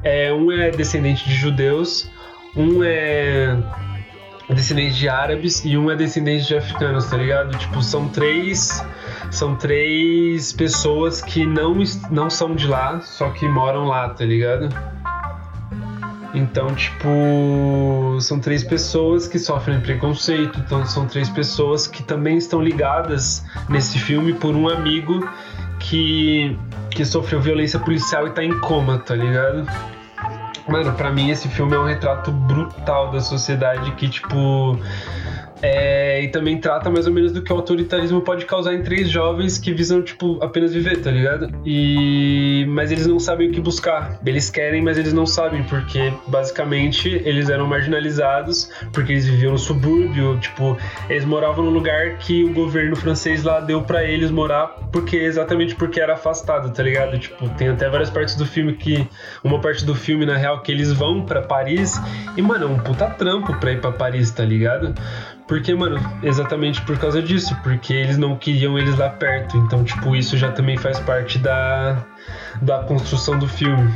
É, 0.03 0.33
um 0.33 0.51
é 0.51 0.71
descendente 0.71 1.27
de 1.27 1.35
judeus, 1.35 2.09
um 2.55 2.83
é 2.83 3.55
descendente 4.49 4.95
de 4.95 5.09
árabes 5.09 5.63
e 5.63 5.77
um 5.77 5.91
é 5.91 5.95
descendente 5.95 6.47
de 6.47 6.57
africanos, 6.57 7.05
tá 7.05 7.17
ligado? 7.17 7.57
Tipo, 7.57 7.81
são 7.81 8.07
três 8.09 8.83
são 9.31 9.55
três 9.55 10.53
pessoas 10.53 11.21
que 11.21 11.45
não, 11.45 11.75
não 12.11 12.29
são 12.29 12.55
de 12.55 12.67
lá, 12.67 13.01
só 13.01 13.29
que 13.31 13.47
moram 13.47 13.85
lá, 13.85 14.09
tá 14.09 14.23
ligado? 14.23 14.69
Então, 16.35 16.75
tipo, 16.75 18.17
são 18.19 18.39
três 18.39 18.61
pessoas 18.61 19.25
que 19.25 19.39
sofrem 19.39 19.79
preconceito, 19.79 20.59
então 20.59 20.85
são 20.85 21.07
três 21.07 21.29
pessoas 21.29 21.87
que 21.87 22.03
também 22.03 22.37
estão 22.37 22.61
ligadas 22.61 23.43
nesse 23.69 23.97
filme 23.97 24.33
por 24.33 24.53
um 24.53 24.67
amigo 24.67 25.27
que, 25.79 26.57
que 26.91 27.05
sofreu 27.05 27.39
violência 27.39 27.79
policial 27.79 28.27
e 28.27 28.31
tá 28.31 28.43
em 28.43 28.59
coma, 28.59 28.97
tá 28.99 29.15
ligado? 29.15 29.65
Mano, 30.67 30.91
pra 30.93 31.09
mim 31.09 31.29
esse 31.29 31.47
filme 31.47 31.73
é 31.73 31.79
um 31.79 31.85
retrato 31.85 32.31
brutal 32.31 33.11
da 33.11 33.21
sociedade 33.21 33.91
que, 33.91 34.09
tipo, 34.09 34.77
é, 35.61 36.21
e 36.23 36.27
também 36.29 36.59
trata 36.59 36.89
mais 36.89 37.07
ou 37.07 37.13
menos 37.13 37.31
do 37.31 37.41
que 37.41 37.51
o 37.51 37.55
autoritarismo 37.55 38.21
pode 38.21 38.45
causar 38.45 38.73
em 38.73 38.83
três 38.83 39.09
jovens 39.09 39.57
que 39.57 39.73
visam, 39.73 40.01
tipo, 40.01 40.37
apenas 40.43 40.73
viver, 40.73 40.97
tá 41.01 41.11
ligado? 41.11 41.49
E... 41.65 42.65
Mas 42.69 42.91
eles 42.91 43.07
não 43.07 43.19
sabem 43.19 43.49
o 43.49 43.51
que 43.51 43.61
buscar. 43.61 44.19
Eles 44.25 44.49
querem, 44.49 44.81
mas 44.81 44.97
eles 44.97 45.13
não 45.13 45.25
sabem, 45.25 45.63
porque 45.63 46.11
basicamente 46.27 47.21
eles 47.25 47.49
eram 47.49 47.67
marginalizados, 47.67 48.69
porque 48.91 49.13
eles 49.13 49.27
viviam 49.27 49.53
no 49.53 49.57
subúrbio, 49.57 50.37
tipo, 50.39 50.77
eles 51.09 51.25
moravam 51.25 51.65
num 51.65 51.71
lugar 51.71 52.17
que 52.17 52.43
o 52.43 52.53
governo 52.53 52.95
francês 52.95 53.43
lá 53.43 53.59
deu 53.59 53.81
para 53.81 54.03
eles 54.03 54.31
morar, 54.31 54.67
porque 54.91 55.15
exatamente 55.17 55.75
porque 55.75 55.99
era 55.99 56.13
afastado, 56.13 56.71
tá 56.71 56.83
ligado? 56.83 57.17
Tipo, 57.17 57.49
tem 57.49 57.69
até 57.69 57.89
várias 57.89 58.09
partes 58.09 58.35
do 58.35 58.45
filme 58.45 58.73
que. 58.73 59.07
Uma 59.43 59.59
parte 59.59 59.85
do 59.85 59.95
filme, 59.95 60.25
na 60.25 60.37
real, 60.37 60.61
que 60.61 60.71
eles 60.71 60.91
vão 60.91 61.23
para 61.23 61.41
Paris, 61.41 61.99
e, 62.35 62.41
mano, 62.41 62.65
é 62.65 62.67
um 62.67 62.79
puta 62.79 63.07
trampo 63.07 63.55
pra 63.59 63.71
ir 63.71 63.79
pra 63.79 63.91
Paris, 63.91 64.31
tá 64.31 64.43
ligado? 64.43 64.93
Porque, 65.47 65.75
mano, 65.75 65.99
exatamente 66.23 66.81
por 66.81 66.97
causa 66.97 67.21
disso, 67.21 67.55
porque 67.61 67.93
eles 67.93 68.17
não 68.17 68.35
queriam 68.35 68.79
eles 68.79 68.97
lá 68.97 69.09
perto. 69.09 69.57
Então, 69.57 69.83
tipo, 69.83 70.15
isso 70.15 70.37
já 70.37 70.51
também 70.51 70.75
faz 70.75 70.99
parte 70.99 71.37
da, 71.37 72.03
da 72.61 72.79
construção 72.79 73.37
do 73.37 73.47
filme. 73.47 73.93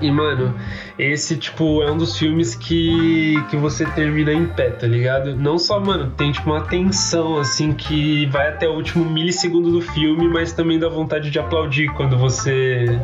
E, 0.00 0.10
mano, 0.10 0.54
esse, 0.98 1.36
tipo, 1.36 1.82
é 1.82 1.90
um 1.90 1.96
dos 1.96 2.18
filmes 2.18 2.54
que, 2.54 3.42
que 3.48 3.56
você 3.56 3.86
termina 3.86 4.30
em 4.30 4.46
pé, 4.46 4.70
tá 4.70 4.86
ligado? 4.86 5.34
Não 5.34 5.58
só, 5.58 5.80
mano, 5.80 6.10
tem, 6.10 6.32
tipo, 6.32 6.50
uma 6.50 6.62
tensão, 6.62 7.38
assim, 7.38 7.72
que 7.72 8.26
vai 8.26 8.48
até 8.48 8.68
o 8.68 8.72
último 8.72 9.08
milissegundo 9.08 9.70
do 9.70 9.80
filme, 9.80 10.28
mas 10.28 10.52
também 10.52 10.78
dá 10.78 10.88
vontade 10.88 11.30
de 11.30 11.38
aplaudir 11.38 11.88
quando 11.94 12.18
você 12.18 13.00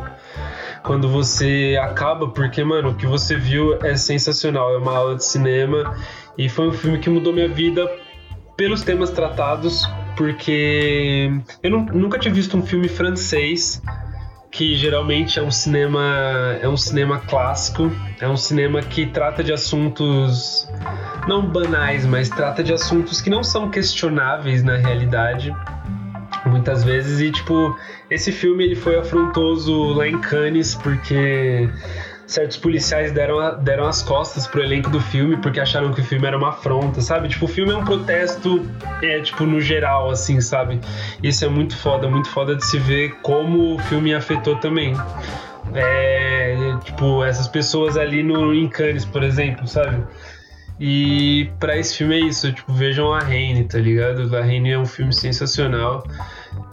quando 0.82 1.08
você 1.08 1.78
acaba, 1.80 2.28
porque, 2.28 2.64
mano, 2.64 2.90
o 2.90 2.94
que 2.94 3.06
você 3.06 3.36
viu 3.36 3.78
é 3.84 3.94
sensacional, 3.94 4.74
é 4.74 4.78
uma 4.78 4.96
aula 4.96 5.14
de 5.14 5.24
cinema 5.24 5.94
e 6.36 6.48
foi 6.48 6.68
um 6.68 6.72
filme 6.72 6.98
que 6.98 7.10
mudou 7.10 7.32
minha 7.32 7.48
vida 7.48 7.90
pelos 8.56 8.82
temas 8.82 9.10
tratados, 9.10 9.88
porque 10.16 11.30
eu 11.62 11.70
não, 11.70 11.84
nunca 11.86 12.18
tinha 12.18 12.32
visto 12.32 12.56
um 12.56 12.62
filme 12.62 12.88
francês 12.88 13.82
que 14.52 14.74
geralmente 14.74 15.38
é 15.38 15.42
um 15.42 15.50
cinema 15.50 16.58
é 16.60 16.68
um 16.68 16.76
cinema 16.76 17.18
clássico, 17.18 17.90
é 18.20 18.28
um 18.28 18.36
cinema 18.36 18.82
que 18.82 19.06
trata 19.06 19.42
de 19.42 19.50
assuntos 19.50 20.68
não 21.26 21.46
banais, 21.46 22.04
mas 22.04 22.28
trata 22.28 22.62
de 22.62 22.72
assuntos 22.72 23.22
que 23.22 23.30
não 23.30 23.42
são 23.42 23.70
questionáveis 23.70 24.62
na 24.62 24.76
realidade 24.76 25.56
muitas 26.44 26.84
vezes. 26.84 27.20
E 27.20 27.32
tipo 27.32 27.74
esse 28.10 28.30
filme 28.30 28.64
ele 28.64 28.76
foi 28.76 28.96
afrontoso 28.96 29.94
lá 29.94 30.06
em 30.06 30.20
Cannes 30.20 30.74
porque 30.74 31.68
certos 32.26 32.56
policiais 32.56 33.12
deram, 33.12 33.58
deram 33.62 33.84
as 33.86 34.02
costas 34.02 34.46
pro 34.46 34.62
elenco 34.62 34.90
do 34.90 35.00
filme 35.00 35.36
porque 35.36 35.60
acharam 35.60 35.92
que 35.92 36.00
o 36.00 36.04
filme 36.04 36.26
era 36.26 36.36
uma 36.36 36.50
afronta, 36.50 37.00
sabe? 37.00 37.28
Tipo, 37.28 37.44
o 37.44 37.48
filme 37.48 37.72
é 37.72 37.76
um 37.76 37.84
protesto, 37.84 38.66
é, 39.02 39.20
tipo, 39.20 39.44
no 39.44 39.60
geral, 39.60 40.10
assim, 40.10 40.40
sabe? 40.40 40.80
Isso 41.22 41.44
é 41.44 41.48
muito 41.48 41.76
foda, 41.76 42.08
muito 42.08 42.28
foda 42.28 42.56
de 42.56 42.64
se 42.64 42.78
ver 42.78 43.16
como 43.22 43.74
o 43.74 43.78
filme 43.78 44.14
afetou 44.14 44.56
também. 44.56 44.94
É, 45.74 46.76
tipo, 46.84 47.24
essas 47.24 47.48
pessoas 47.48 47.96
ali 47.96 48.22
no, 48.22 48.54
em 48.54 48.68
Cannes, 48.68 49.04
por 49.04 49.22
exemplo, 49.22 49.66
sabe? 49.66 50.02
E 50.80 51.48
para 51.60 51.76
esse 51.76 51.96
filme 51.96 52.16
é 52.16 52.20
isso, 52.26 52.52
tipo, 52.52 52.72
vejam 52.72 53.12
a 53.12 53.20
Reine, 53.20 53.64
tá 53.64 53.78
ligado? 53.78 54.34
A 54.36 54.42
Reine 54.42 54.72
é 54.72 54.78
um 54.78 54.86
filme 54.86 55.12
sensacional. 55.12 56.04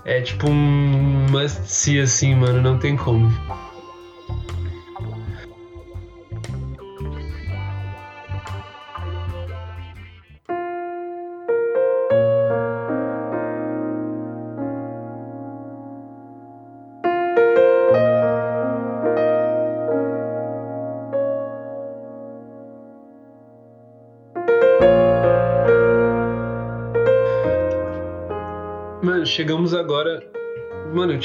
É 0.03 0.21
tipo 0.21 0.49
um 0.49 1.27
must 1.29 1.69
see 1.69 1.99
assim, 1.99 2.33
mano, 2.33 2.61
não 2.61 2.77
tem 2.79 2.95
como. 2.95 3.31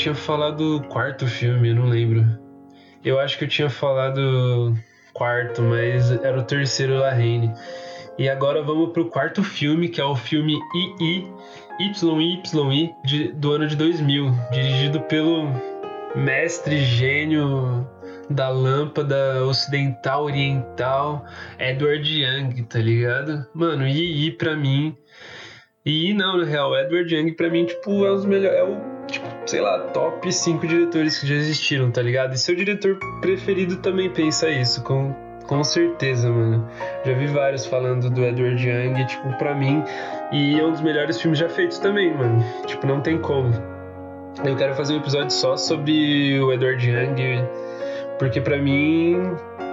Tinha 0.04 0.14
falado 0.14 0.84
quarto 0.90 1.26
filme, 1.26 1.72
não 1.72 1.86
lembro. 1.86 2.22
Eu 3.02 3.18
acho 3.18 3.38
que 3.38 3.44
eu 3.44 3.48
tinha 3.48 3.70
falado 3.70 4.74
quarto, 5.14 5.62
mas 5.62 6.10
era 6.22 6.38
o 6.38 6.42
terceiro 6.42 6.98
La 6.98 7.10
Reine. 7.10 7.50
E 8.18 8.28
agora 8.28 8.62
vamos 8.62 8.92
pro 8.92 9.08
quarto 9.08 9.42
filme, 9.42 9.88
que 9.88 10.02
é 10.02 10.04
o 10.04 10.14
filme 10.14 10.58
II, 10.74 11.26
YYI, 11.80 12.92
de, 13.02 13.32
do 13.32 13.52
ano 13.52 13.66
de 13.66 13.76
2000, 13.76 14.30
dirigido 14.52 15.00
pelo 15.00 15.48
mestre 16.14 16.84
gênio 16.84 17.88
da 18.28 18.50
lâmpada 18.50 19.42
ocidental 19.46 20.24
oriental 20.24 21.24
Edward 21.58 22.06
Young, 22.06 22.62
tá 22.64 22.78
ligado? 22.78 23.46
Mano, 23.54 23.86
II 23.86 24.32
pra 24.32 24.54
mim. 24.54 24.94
E 25.82 26.12
não, 26.12 26.36
na 26.36 26.44
real, 26.44 26.76
Edward 26.76 27.14
Young 27.14 27.32
pra 27.32 27.48
mim, 27.48 27.64
tipo, 27.64 28.04
é 28.04 28.10
os 28.10 28.26
melhores. 28.26 28.58
É 28.58 28.64
o, 28.64 28.93
tipo, 29.06 29.26
sei 29.46 29.60
lá, 29.60 29.78
top 29.92 30.32
5 30.32 30.66
diretores 30.66 31.18
que 31.18 31.26
já 31.26 31.34
existiram, 31.34 31.90
tá 31.90 32.02
ligado? 32.02 32.34
E 32.34 32.38
seu 32.38 32.54
diretor 32.54 32.98
preferido 33.20 33.76
também 33.76 34.10
pensa 34.10 34.48
isso, 34.48 34.82
com, 34.82 35.14
com 35.46 35.62
certeza, 35.62 36.30
mano. 36.30 36.68
Já 37.04 37.12
vi 37.12 37.26
vários 37.26 37.66
falando 37.66 38.10
do 38.10 38.24
Edward 38.24 38.68
Young, 38.68 39.04
tipo, 39.06 39.36
pra 39.38 39.54
mim. 39.54 39.82
E 40.32 40.58
é 40.58 40.64
um 40.64 40.72
dos 40.72 40.80
melhores 40.80 41.20
filmes 41.20 41.38
já 41.38 41.48
feitos 41.48 41.78
também, 41.78 42.12
mano. 42.14 42.44
Tipo, 42.66 42.86
não 42.86 43.00
tem 43.00 43.18
como. 43.18 43.52
Eu 44.44 44.56
quero 44.56 44.74
fazer 44.74 44.94
um 44.94 44.96
episódio 44.96 45.30
só 45.30 45.56
sobre 45.56 46.40
o 46.40 46.52
Edward 46.52 46.84
Young, 46.84 47.46
porque 48.18 48.40
para 48.40 48.58
mim 48.58 49.16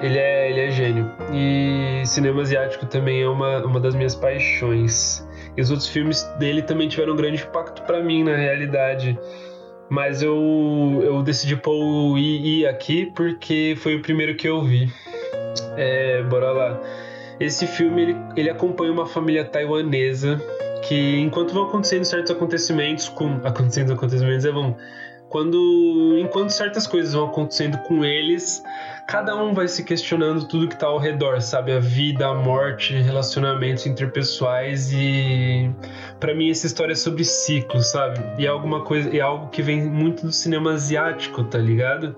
ele 0.02 0.20
é, 0.20 0.50
ele 0.52 0.60
é 0.60 0.72
gênio. 0.72 1.12
E 1.34 2.04
cinema 2.06 2.42
asiático 2.42 2.86
também 2.86 3.24
é 3.24 3.28
uma, 3.28 3.66
uma 3.66 3.80
das 3.80 3.96
minhas 3.96 4.16
paixões. 4.16 5.28
E 5.56 5.62
os 5.62 5.70
outros 5.70 5.90
filmes 5.90 6.24
dele 6.40 6.62
também 6.62 6.88
tiveram 6.88 7.14
um 7.14 7.16
grande 7.16 7.44
impacto 7.44 7.82
para 7.84 8.04
mim, 8.04 8.24
na 8.24 8.36
realidade. 8.36 9.18
Mas 9.90 10.22
eu, 10.22 11.02
eu 11.04 11.22
decidi 11.22 11.56
pôr 11.56 11.74
o 11.74 12.18
I, 12.18 12.62
I 12.62 12.68
aqui 12.68 13.12
porque 13.14 13.76
foi 13.78 13.96
o 13.96 14.02
primeiro 14.02 14.36
que 14.36 14.48
eu 14.48 14.64
vi. 14.64 14.90
É, 15.76 16.24
bora 16.24 16.52
lá. 16.52 16.82
Esse 17.40 17.68
filme 17.68 18.02
ele, 18.02 18.16
ele 18.38 18.50
acompanha 18.50 18.92
uma 18.92 19.06
família 19.06 19.44
taiwanesa 19.44 20.40
que, 20.88 21.20
enquanto 21.20 21.54
vão 21.54 21.66
acontecendo 21.66 22.06
certos 22.06 22.32
acontecimentos, 22.32 23.10
com 23.10 23.42
acontecendo 23.44 23.92
acontecimentos 23.94 24.46
é 24.46 24.52
bom. 24.52 24.78
Quando, 25.32 26.18
enquanto 26.20 26.50
certas 26.50 26.86
coisas 26.86 27.14
vão 27.14 27.28
acontecendo 27.28 27.78
com 27.88 28.04
eles, 28.04 28.62
cada 29.08 29.34
um 29.42 29.54
vai 29.54 29.66
se 29.66 29.82
questionando 29.82 30.46
tudo 30.46 30.68
que 30.68 30.78
tá 30.78 30.88
ao 30.88 30.98
redor, 30.98 31.42
sabe? 31.42 31.72
A 31.72 31.80
vida, 31.80 32.28
a 32.28 32.34
morte, 32.34 32.94
relacionamentos 32.96 33.86
interpessoais 33.86 34.92
e 34.92 35.72
para 36.20 36.36
mim 36.36 36.52
essa 36.52 36.68
história 36.68 36.92
é 36.92 36.96
sobre 36.96 37.24
ciclos, 37.24 37.92
sabe? 37.92 38.20
E 38.38 38.46
é 38.46 38.50
alguma 38.50 38.82
coisa, 38.82 39.10
é 39.16 39.22
algo 39.22 39.48
que 39.48 39.62
vem 39.62 39.82
muito 39.82 40.26
do 40.26 40.34
cinema 40.34 40.74
asiático, 40.74 41.46
tá 41.46 41.58
ligado? 41.58 42.14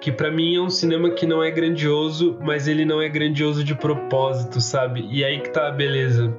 que 0.00 0.12
para 0.12 0.30
mim 0.30 0.54
é 0.54 0.60
um 0.60 0.70
cinema 0.70 1.10
que 1.10 1.26
não 1.26 1.42
é 1.42 1.50
grandioso, 1.50 2.38
mas 2.40 2.68
ele 2.68 2.84
não 2.84 3.02
é 3.02 3.08
grandioso 3.08 3.64
de 3.64 3.74
propósito, 3.74 4.60
sabe? 4.60 5.04
E 5.10 5.24
aí 5.24 5.40
que 5.40 5.50
tá 5.50 5.66
a 5.66 5.72
beleza. 5.72 6.32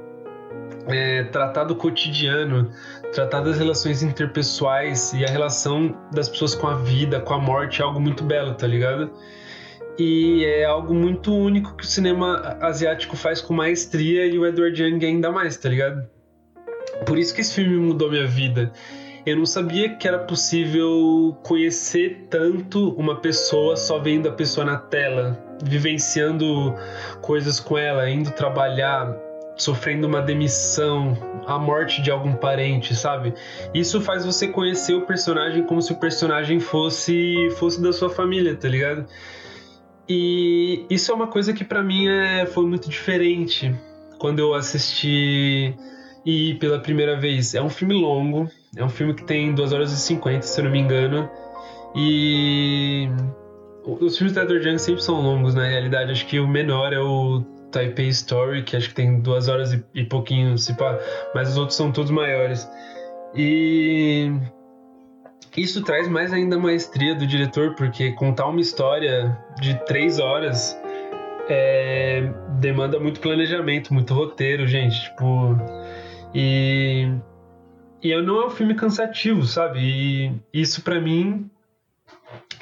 É, 0.89 1.23
tratar 1.25 1.65
do 1.65 1.75
cotidiano, 1.75 2.71
tratar 3.13 3.41
das 3.41 3.57
relações 3.57 4.01
interpessoais 4.01 5.13
e 5.13 5.23
a 5.23 5.27
relação 5.27 5.95
das 6.11 6.27
pessoas 6.27 6.55
com 6.55 6.67
a 6.67 6.75
vida, 6.75 7.19
com 7.19 7.33
a 7.33 7.39
morte 7.39 7.81
é 7.81 7.85
algo 7.85 7.99
muito 7.99 8.23
belo, 8.23 8.55
tá 8.55 8.65
ligado? 8.65 9.11
E 9.97 10.45
é 10.45 10.65
algo 10.65 10.93
muito 10.93 11.35
único 11.35 11.75
que 11.75 11.83
o 11.83 11.87
cinema 11.87 12.57
asiático 12.61 13.15
faz 13.17 13.41
com 13.41 13.53
maestria 13.53 14.25
e 14.25 14.39
o 14.39 14.45
Edward 14.45 14.81
Young 14.81 15.05
ainda 15.05 15.31
mais, 15.31 15.57
tá 15.57 15.69
ligado? 15.69 16.07
Por 17.05 17.17
isso 17.17 17.35
que 17.35 17.41
esse 17.41 17.53
filme 17.53 17.75
mudou 17.77 18.09
minha 18.09 18.25
vida. 18.25 18.71
Eu 19.25 19.35
não 19.35 19.45
sabia 19.45 19.89
que 19.95 20.07
era 20.07 20.19
possível 20.19 21.37
conhecer 21.43 22.27
tanto 22.29 22.91
uma 22.93 23.17
pessoa 23.17 23.75
só 23.75 23.99
vendo 23.99 24.29
a 24.29 24.31
pessoa 24.31 24.65
na 24.65 24.77
tela, 24.77 25.37
vivenciando 25.61 26.73
coisas 27.21 27.59
com 27.59 27.77
ela, 27.77 28.09
indo 28.09 28.31
trabalhar, 28.31 29.13
sofrendo 29.59 30.07
uma 30.07 30.21
demissão, 30.21 31.17
a 31.45 31.59
morte 31.59 32.01
de 32.01 32.09
algum 32.09 32.33
parente, 32.33 32.95
sabe? 32.95 33.33
Isso 33.73 34.01
faz 34.01 34.25
você 34.25 34.47
conhecer 34.47 34.93
o 34.95 35.05
personagem 35.05 35.63
como 35.63 35.81
se 35.81 35.91
o 35.91 35.97
personagem 35.97 36.59
fosse 36.59 37.49
fosse 37.57 37.81
da 37.81 37.91
sua 37.91 38.09
família, 38.09 38.55
tá 38.55 38.67
ligado? 38.67 39.05
E 40.07 40.85
isso 40.89 41.11
é 41.11 41.15
uma 41.15 41.27
coisa 41.27 41.53
que 41.53 41.63
para 41.63 41.83
mim 41.83 42.07
é, 42.07 42.45
foi 42.45 42.65
muito 42.65 42.89
diferente 42.89 43.75
quando 44.17 44.39
eu 44.39 44.53
assisti 44.53 45.75
e 46.25 46.55
pela 46.55 46.79
primeira 46.79 47.19
vez. 47.19 47.53
É 47.53 47.61
um 47.61 47.69
filme 47.69 47.93
longo, 47.93 48.49
é 48.75 48.83
um 48.83 48.89
filme 48.89 49.13
que 49.13 49.23
tem 49.23 49.53
2 49.53 49.73
horas 49.73 49.91
e 49.91 49.97
50, 49.97 50.41
se 50.41 50.59
eu 50.59 50.65
não 50.65 50.71
me 50.71 50.79
engano. 50.79 51.29
E 51.95 53.07
os 53.85 54.17
filmes 54.17 54.33
da 54.33 54.43
Edward 54.43 54.67
Young 54.67 54.77
sempre 54.77 55.03
são 55.03 55.21
longos, 55.21 55.53
na 55.53 55.65
realidade. 55.65 56.11
Acho 56.11 56.25
que 56.25 56.39
o 56.39 56.47
menor 56.47 56.93
é 56.93 56.99
o 56.99 57.43
Taipei 57.71 58.07
Story, 58.07 58.63
que 58.63 58.75
acho 58.75 58.89
que 58.89 58.95
tem 58.95 59.19
2 59.19 59.47
horas 59.47 59.73
e, 59.73 59.83
e 59.93 60.03
pouquinho, 60.03 60.57
se 60.57 60.75
pá, 60.75 60.97
mas 61.33 61.49
os 61.49 61.57
outros 61.57 61.77
são 61.77 61.91
todos 61.91 62.11
maiores. 62.11 62.69
E 63.35 64.31
isso 65.55 65.83
traz 65.83 66.07
mais 66.07 66.31
ainda 66.33 66.55
a 66.55 66.59
maestria 66.59 67.15
do 67.15 67.27
diretor, 67.27 67.75
porque 67.75 68.11
contar 68.13 68.47
uma 68.47 68.61
história 68.61 69.37
de 69.59 69.75
3 69.85 70.19
horas 70.19 70.79
é, 71.49 72.31
demanda 72.59 72.99
muito 72.99 73.19
planejamento, 73.19 73.93
muito 73.93 74.13
roteiro, 74.13 74.67
gente. 74.67 75.01
Tipo, 75.01 75.57
e, 76.33 77.11
e 78.01 78.21
não 78.21 78.43
é 78.43 78.45
um 78.47 78.49
filme 78.49 78.75
cansativo, 78.75 79.43
sabe? 79.43 79.79
E 79.79 80.31
isso 80.53 80.83
para 80.83 81.01
mim 81.01 81.49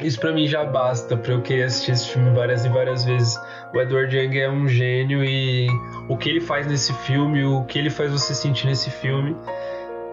isso 0.01 0.19
para 0.19 0.31
mim 0.31 0.47
já 0.47 0.63
basta 0.63 1.17
para 1.17 1.33
eu 1.33 1.41
querer 1.41 1.63
assistir 1.63 1.91
esse 1.91 2.09
filme 2.09 2.31
várias 2.31 2.65
e 2.65 2.69
várias 2.69 3.03
vezes. 3.03 3.39
O 3.73 3.81
Edward 3.81 4.15
Young 4.15 4.37
é 4.37 4.49
um 4.49 4.67
gênio 4.67 5.23
e 5.23 5.67
o 6.07 6.15
que 6.15 6.29
ele 6.29 6.41
faz 6.41 6.67
nesse 6.67 6.93
filme, 6.93 7.43
o 7.43 7.63
que 7.63 7.79
ele 7.79 7.89
faz 7.89 8.11
você 8.11 8.33
sentir 8.33 8.67
nesse 8.67 8.89
filme 8.89 9.35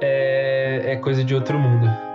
é, 0.01 0.93
é 0.93 0.97
coisa 0.97 1.23
de 1.23 1.35
outro 1.35 1.59
mundo. 1.59 2.14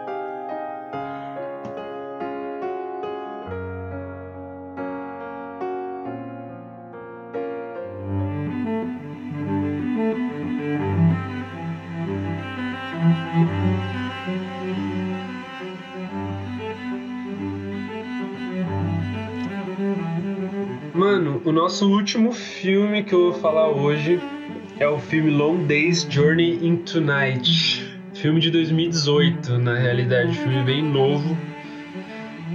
Nosso 21.70 21.88
último 21.88 22.32
filme 22.32 23.04
que 23.04 23.14
eu 23.14 23.32
vou 23.32 23.34
falar 23.42 23.68
hoje 23.70 24.20
é 24.80 24.88
o 24.88 24.98
filme 24.98 25.30
Long 25.30 25.68
Days 25.68 26.08
Journey 26.10 26.58
into 26.64 27.00
Night. 27.00 27.96
Filme 28.16 28.40
de 28.40 28.50
2018, 28.50 29.56
na 29.60 29.76
realidade, 29.76 30.36
filme 30.36 30.64
bem 30.64 30.82
novo. 30.82 31.38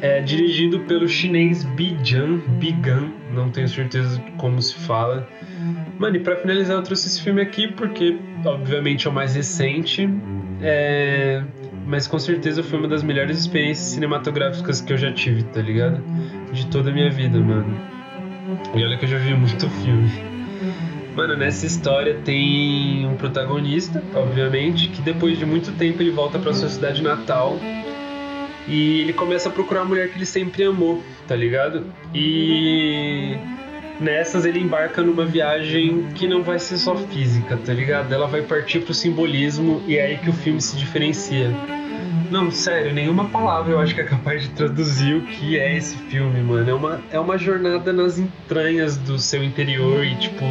É 0.01 0.21
dirigido 0.21 0.81
pelo 0.81 1.07
chinês 1.07 1.63
Bijan, 1.63 2.39
Bigan, 2.59 3.13
não 3.33 3.51
tenho 3.51 3.69
certeza 3.69 4.21
como 4.37 4.61
se 4.61 4.75
fala. 4.75 5.29
Mano, 5.97 6.17
e 6.17 6.19
pra 6.19 6.35
finalizar, 6.35 6.79
eu 6.79 6.83
trouxe 6.83 7.07
esse 7.07 7.23
filme 7.23 7.41
aqui 7.41 7.69
porque, 7.69 8.19
obviamente, 8.45 9.07
é 9.07 9.11
o 9.11 9.13
mais 9.13 9.37
recente. 9.37 10.11
É... 10.61 11.41
Mas 11.87 12.09
com 12.09 12.19
certeza 12.19 12.65
foi 12.65 12.81
uma 12.81 12.89
das 12.89 13.05
melhores 13.05 13.39
experiências 13.39 13.87
cinematográficas 13.87 14.81
que 14.81 14.93
eu 14.93 14.97
já 14.97 15.13
tive, 15.13 15.45
tá 15.45 15.63
ligado? 15.63 16.03
De 16.53 16.67
toda 16.67 16.91
a 16.91 16.93
minha 16.93 17.13
vida, 17.13 17.39
mano. 17.39 17.95
E 18.75 18.85
olha 18.85 18.97
que 18.97 19.05
eu 19.05 19.09
já 19.09 19.19
vi 19.19 19.35
muito 19.35 19.69
filme. 19.69 20.11
Mano, 21.15 21.37
nessa 21.37 21.65
história 21.65 22.19
tem 22.25 23.07
um 23.07 23.17
protagonista, 23.17 24.03
obviamente, 24.15 24.89
que 24.89 25.01
depois 25.01 25.39
de 25.39 25.47
muito 25.47 25.71
tempo 25.73 26.03
ele 26.03 26.11
volta 26.11 26.39
para 26.39 26.53
sua 26.53 26.69
cidade 26.69 27.03
natal 27.03 27.57
e 28.67 29.01
ele 29.01 29.13
começa 29.13 29.49
a 29.49 29.53
procurar 29.53 29.83
a 29.83 29.85
mulher 29.85 30.09
que 30.09 30.17
ele 30.17 30.27
sempre 30.27 30.65
amou, 30.65 31.03
tá 31.29 31.37
ligado? 31.37 31.87
E 32.13 33.37
nessas 34.01 34.45
ele 34.45 34.59
embarca 34.59 35.03
numa 35.03 35.25
viagem 35.25 36.09
que 36.15 36.27
não 36.27 36.43
vai 36.43 36.59
ser 36.59 36.79
só 36.79 36.97
física, 36.97 37.57
tá 37.57 37.73
ligado? 37.73 38.13
Ela 38.13 38.27
vai 38.27 38.43
partir 38.43 38.81
pro 38.81 38.93
simbolismo 38.93 39.83
e 39.87 39.97
é 39.97 40.07
aí 40.07 40.19
que 40.19 40.31
o 40.31 40.33
filme 40.33 40.61
se 40.61 40.77
diferencia. 40.77 41.51
Não, 42.35 42.51
sério, 42.51 42.93
nenhuma 42.93 43.27
palavra 43.27 43.75
eu 43.75 43.79
acho 43.79 43.95
que 43.95 44.01
é 44.01 44.05
capaz 44.05 44.43
de 44.43 44.49
traduzir 44.49 45.15
o 45.15 45.21
que 45.21 45.57
é 45.57 45.77
esse 45.77 45.97
filme, 45.97 46.43
mano. 46.43 46.69
É 46.69 46.75
uma, 46.75 47.01
é 47.13 47.21
uma 47.21 47.39
jornada 47.39 47.93
nas 47.93 48.19
entranhas 48.19 48.97
do 48.97 49.21
seu 49.21 49.45
interior 49.45 50.05
e, 50.05 50.17
tipo. 50.17 50.45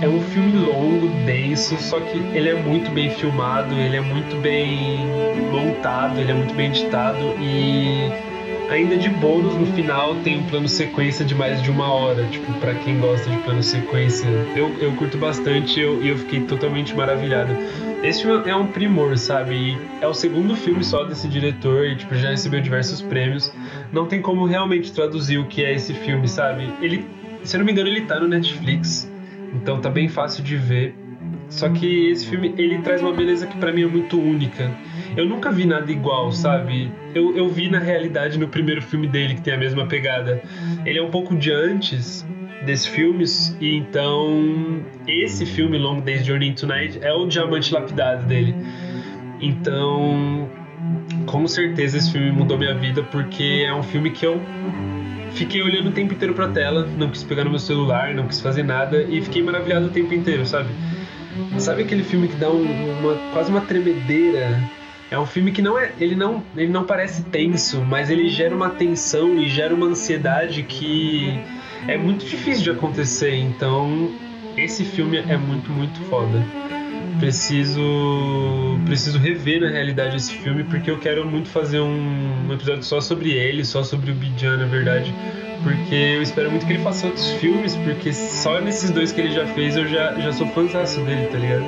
É 0.00 0.08
um 0.08 0.22
filme 0.22 0.64
longo, 0.64 1.08
denso, 1.26 1.76
só 1.76 2.00
que 2.00 2.16
ele 2.34 2.48
é 2.48 2.54
muito 2.54 2.90
bem 2.90 3.10
filmado, 3.10 3.74
ele 3.74 3.96
é 3.96 4.00
muito 4.00 4.34
bem 4.40 5.00
montado, 5.52 6.18
ele 6.18 6.30
é 6.30 6.34
muito 6.34 6.54
bem 6.54 6.70
editado 6.70 7.20
e 7.38 8.10
ainda 8.70 8.96
de 8.96 9.10
bônus 9.10 9.54
no 9.54 9.66
final 9.74 10.14
tem 10.24 10.38
um 10.38 10.44
plano 10.44 10.68
sequência 10.68 11.22
de 11.22 11.34
mais 11.34 11.62
de 11.62 11.70
uma 11.70 11.92
hora, 11.92 12.24
tipo, 12.24 12.50
para 12.54 12.74
quem 12.76 12.98
gosta 12.98 13.28
de 13.30 13.36
plano 13.38 13.62
sequência. 13.62 14.26
Eu, 14.56 14.74
eu 14.80 14.92
curto 14.92 15.18
bastante 15.18 15.78
e 15.78 15.82
eu, 15.82 16.02
eu 16.02 16.16
fiquei 16.16 16.40
totalmente 16.40 16.96
maravilhado. 16.96 17.54
Esse 18.02 18.22
filme 18.22 18.50
é 18.50 18.56
um 18.56 18.66
primor, 18.66 19.16
sabe? 19.16 19.54
E 19.54 19.78
é 20.00 20.08
o 20.08 20.12
segundo 20.12 20.56
filme 20.56 20.82
só 20.82 21.04
desse 21.04 21.28
diretor 21.28 21.86
e 21.86 21.94
tipo, 21.94 22.16
já 22.16 22.30
recebeu 22.30 22.60
diversos 22.60 23.00
prêmios. 23.00 23.52
Não 23.92 24.06
tem 24.06 24.20
como 24.20 24.44
realmente 24.44 24.92
traduzir 24.92 25.38
o 25.38 25.46
que 25.46 25.64
é 25.64 25.72
esse 25.72 25.94
filme, 25.94 26.26
sabe? 26.26 26.68
Ele, 26.80 27.06
se 27.44 27.54
eu 27.54 27.58
não 27.60 27.64
me 27.64 27.70
engano, 27.70 27.88
ele 27.88 28.00
tá 28.00 28.18
no 28.18 28.26
Netflix. 28.26 29.08
Então 29.54 29.80
tá 29.80 29.88
bem 29.88 30.08
fácil 30.08 30.42
de 30.42 30.56
ver. 30.56 30.96
Só 31.48 31.68
que 31.68 32.10
esse 32.10 32.26
filme, 32.26 32.52
ele 32.58 32.78
traz 32.78 33.00
uma 33.02 33.12
beleza 33.12 33.46
que 33.46 33.56
para 33.56 33.72
mim 33.72 33.84
é 33.84 33.86
muito 33.86 34.18
única. 34.18 34.68
Eu 35.16 35.26
nunca 35.26 35.52
vi 35.52 35.64
nada 35.64 35.92
igual, 35.92 36.32
sabe? 36.32 36.90
Eu, 37.14 37.36
eu 37.36 37.48
vi 37.48 37.70
na 37.70 37.78
realidade 37.78 38.36
no 38.36 38.48
primeiro 38.48 38.82
filme 38.82 39.06
dele 39.06 39.34
que 39.34 39.42
tem 39.42 39.54
a 39.54 39.58
mesma 39.58 39.86
pegada. 39.86 40.42
Ele 40.84 40.98
é 40.98 41.02
um 41.02 41.10
pouco 41.10 41.36
de 41.36 41.52
antes, 41.52 42.26
desses 42.64 42.86
filmes. 42.86 43.56
E 43.60 43.74
então, 43.74 44.84
esse 45.06 45.46
filme, 45.46 45.78
Long 45.78 46.00
Day's 46.00 46.24
Journey 46.24 46.48
into 46.48 46.66
Night, 46.66 46.98
é 47.02 47.12
o 47.12 47.26
diamante 47.26 47.72
lapidado 47.72 48.26
dele. 48.26 48.54
Então, 49.40 50.48
com 51.26 51.46
certeza 51.46 51.98
esse 51.98 52.12
filme 52.12 52.30
mudou 52.30 52.56
minha 52.56 52.74
vida, 52.74 53.02
porque 53.02 53.64
é 53.66 53.74
um 53.74 53.82
filme 53.82 54.10
que 54.10 54.24
eu 54.24 54.40
fiquei 55.34 55.62
olhando 55.62 55.88
o 55.88 55.92
tempo 55.92 56.12
inteiro 56.12 56.34
pra 56.34 56.48
tela, 56.48 56.86
não 56.96 57.08
quis 57.08 57.24
pegar 57.24 57.44
no 57.44 57.50
meu 57.50 57.58
celular, 57.58 58.14
não 58.14 58.26
quis 58.26 58.40
fazer 58.40 58.62
nada 58.62 59.02
e 59.02 59.20
fiquei 59.20 59.42
maravilhado 59.42 59.86
o 59.86 59.90
tempo 59.90 60.14
inteiro, 60.14 60.46
sabe? 60.46 60.68
Sabe 61.58 61.82
aquele 61.82 62.04
filme 62.04 62.28
que 62.28 62.36
dá 62.36 62.50
um, 62.50 63.00
uma, 63.00 63.14
quase 63.32 63.50
uma 63.50 63.62
tremedeira? 63.62 64.60
É 65.10 65.18
um 65.18 65.26
filme 65.26 65.52
que 65.52 65.60
não 65.60 65.78
é, 65.78 65.92
ele 65.98 66.14
não, 66.14 66.42
ele 66.56 66.70
não 66.70 66.84
parece 66.84 67.22
tenso, 67.24 67.80
mas 67.80 68.10
ele 68.10 68.28
gera 68.28 68.54
uma 68.54 68.70
tensão 68.70 69.38
e 69.38 69.48
gera 69.48 69.74
uma 69.74 69.86
ansiedade 69.86 70.62
que 70.62 71.38
é 71.88 71.96
muito 71.96 72.24
difícil 72.24 72.62
de 72.64 72.70
acontecer. 72.70 73.34
Então, 73.34 74.10
esse 74.56 74.84
filme 74.84 75.18
é 75.18 75.36
muito, 75.36 75.70
muito 75.70 76.00
foda. 76.02 76.44
Preciso 77.18 77.80
preciso 78.84 79.18
rever 79.18 79.60
na 79.60 79.68
realidade 79.68 80.16
esse 80.16 80.32
filme 80.32 80.64
porque 80.64 80.90
eu 80.90 80.98
quero 80.98 81.24
muito 81.24 81.48
fazer 81.48 81.80
um, 81.80 82.48
um 82.48 82.52
episódio 82.52 82.82
só 82.82 83.00
sobre 83.00 83.30
ele, 83.30 83.64
só 83.64 83.82
sobre 83.82 84.10
o 84.10 84.14
Bijan, 84.14 84.56
na 84.56 84.66
verdade. 84.66 85.14
Porque 85.62 85.94
eu 85.94 86.22
espero 86.22 86.50
muito 86.50 86.66
que 86.66 86.72
ele 86.72 86.82
faça 86.82 87.06
outros 87.06 87.30
filmes, 87.32 87.76
porque 87.76 88.12
só 88.12 88.60
nesses 88.60 88.90
dois 88.90 89.12
que 89.12 89.20
ele 89.20 89.30
já 89.30 89.46
fez 89.46 89.76
eu 89.76 89.86
já, 89.86 90.18
já 90.18 90.32
sou 90.32 90.46
fãzaço 90.48 91.00
dele, 91.02 91.26
tá 91.26 91.38
ligado? 91.38 91.64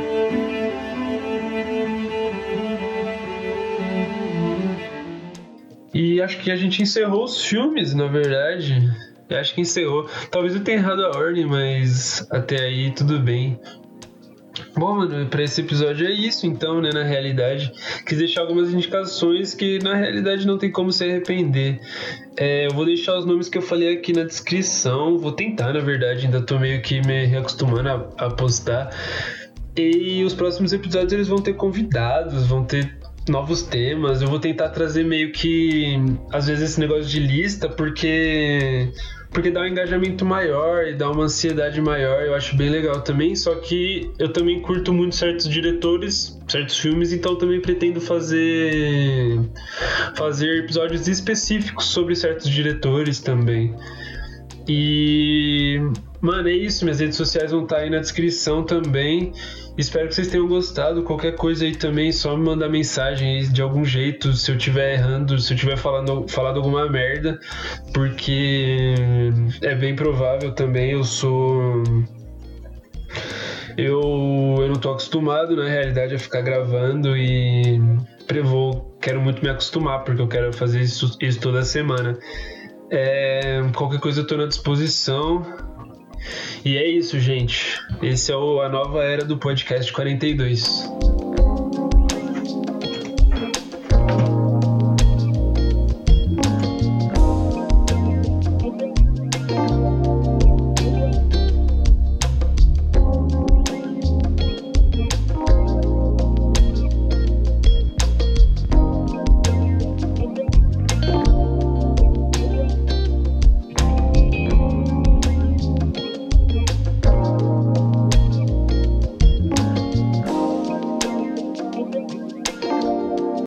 E 5.95 6.21
acho 6.21 6.39
que 6.41 6.51
a 6.51 6.57
gente 6.57 6.83
encerrou 6.83 7.23
os 7.23 7.45
filmes, 7.45 7.95
na 7.95 8.09
verdade. 8.09 8.91
Eu 9.29 9.39
acho 9.39 9.55
que 9.55 9.61
encerrou. 9.61 10.09
Talvez 10.31 10.55
eu 10.55 10.63
tenha 10.63 10.79
errado 10.79 11.05
a 11.05 11.17
ordem, 11.17 11.47
mas 11.47 12.27
até 12.31 12.61
aí 12.61 12.91
tudo 12.91 13.19
bem. 13.19 13.59
Bom, 14.77 14.97
mano, 14.97 15.27
pra 15.27 15.43
esse 15.43 15.61
episódio 15.61 16.07
é 16.07 16.11
isso, 16.11 16.47
então, 16.47 16.81
né? 16.81 16.91
Na 16.93 17.05
realidade, 17.05 17.73
quis 18.07 18.19
deixar 18.19 18.43
algumas 18.43 18.73
indicações 18.73 19.55
que 19.55 19.79
na 19.81 19.95
realidade 19.95 20.47
não 20.47 20.59
tem 20.59 20.71
como 20.71 20.93
se 20.93 21.05
arrepender. 21.05 21.81
É, 22.37 22.67
eu 22.67 22.71
vou 22.71 22.85
deixar 22.85 23.17
os 23.17 23.25
nomes 23.25 23.49
que 23.49 23.59
eu 23.59 23.63
falei 23.63 23.93
aqui 23.93 24.13
na 24.13 24.25
descrição. 24.25 25.19
Vou 25.19 25.33
tentar, 25.33 25.73
na 25.73 25.81
verdade, 25.81 26.27
ainda 26.27 26.41
tô 26.41 26.59
meio 26.59 26.83
que 26.83 27.01
me 27.07 27.25
reacostumando 27.25 27.89
a, 27.89 28.27
a 28.27 28.31
postar. 28.31 28.91
E 29.77 30.23
os 30.25 30.35
próximos 30.35 30.73
episódios 30.73 31.13
eles 31.13 31.29
vão 31.29 31.39
ter 31.39 31.55
convidados, 31.55 32.47
vão 32.47 32.65
ter 32.65 32.97
novos 33.29 33.63
temas. 33.63 34.23
Eu 34.23 34.29
vou 34.29 34.39
tentar 34.39 34.71
trazer 34.71 35.05
meio 35.05 35.33
que, 35.33 35.97
às 36.31 36.47
vezes, 36.47 36.71
esse 36.71 36.81
negócio 36.81 37.05
de 37.05 37.21
lista, 37.21 37.69
porque 37.69 38.91
porque 39.35 39.51
dá 39.51 39.63
um 39.63 39.67
engajamento 39.67 40.25
maior 40.25 40.87
e 40.87 40.95
dá 40.95 41.11
uma 41.11 41.25
ansiedade 41.25 41.81
maior, 41.81 42.23
eu 42.23 42.37
acho 42.37 42.57
bem 42.57 42.71
legal 42.71 43.01
também. 43.01 43.35
Só 43.35 43.57
que 43.57 44.09
eu 44.17 44.33
também 44.33 44.61
curto 44.63 44.93
muito 44.93 45.17
certos 45.17 45.49
diretores, 45.49 46.41
certos 46.47 46.79
filmes, 46.79 47.13
então 47.13 47.37
também 47.37 47.61
pretendo 47.61 48.01
fazer 48.01 49.41
fazer 50.15 50.61
episódios 50.61 51.09
específicos 51.09 51.87
sobre 51.87 52.15
certos 52.15 52.49
diretores 52.49 53.19
também. 53.19 53.75
E 54.69 55.81
mano, 56.25 56.49
é 56.49 56.53
isso, 56.53 56.85
minhas 56.85 57.01
redes 57.01 57.17
sociais 57.17 57.51
vão 57.51 57.65
estar 57.65 57.79
aí 57.79 57.91
na 57.91 57.99
descrição 57.99 58.65
também. 58.65 59.33
Espero 59.77 60.09
que 60.09 60.15
vocês 60.15 60.29
tenham 60.29 60.49
gostado. 60.49 61.03
Qualquer 61.03 61.35
coisa 61.37 61.67
aí 61.67 61.77
também, 61.77 62.11
só 62.13 62.35
me 62.35 62.45
mandar 62.45 62.69
mensagem 62.71 63.37
aí 63.37 63.47
de 63.47 63.61
algum 63.61 63.85
jeito. 63.85 64.33
Se 64.33 64.51
eu 64.51 64.57
estiver 64.57 64.95
errando, 64.95 65.39
se 65.39 65.53
eu 65.53 65.55
estiver 65.55 65.77
falando, 65.77 66.27
falando 66.29 66.57
alguma 66.57 66.89
merda, 66.89 67.39
porque 67.93 68.95
é 69.61 69.75
bem 69.75 69.95
provável 69.95 70.53
também. 70.53 70.93
Eu 70.93 71.05
sou. 71.05 71.83
Eu, 73.77 74.01
eu 74.61 74.69
não 74.69 74.77
tô 74.77 74.93
acostumado, 74.93 75.55
na 75.55 75.69
realidade, 75.69 76.15
a 76.15 76.19
ficar 76.19 76.41
gravando 76.41 77.17
e 77.17 77.79
vou, 78.43 78.97
quero 79.01 79.21
muito 79.21 79.43
me 79.43 79.51
acostumar, 79.51 80.05
porque 80.05 80.23
eu 80.23 80.29
quero 80.29 80.53
fazer 80.53 80.81
isso, 80.81 81.17
isso 81.21 81.41
toda 81.41 81.63
semana. 81.63 82.17
É, 82.91 83.63
qualquer 83.75 84.01
coisa 84.01 84.21
eu 84.21 84.27
tô 84.27 84.37
na 84.37 84.47
disposição. 84.47 85.43
E 86.65 86.77
é 86.77 86.89
isso, 86.89 87.19
gente. 87.19 87.81
Esse 88.03 88.33
é 88.33 88.37
o, 88.37 88.61
a 88.61 88.69
nova 88.69 89.03
era 89.03 89.25
do 89.25 89.37
podcast 89.37 89.93
42. 89.93 90.89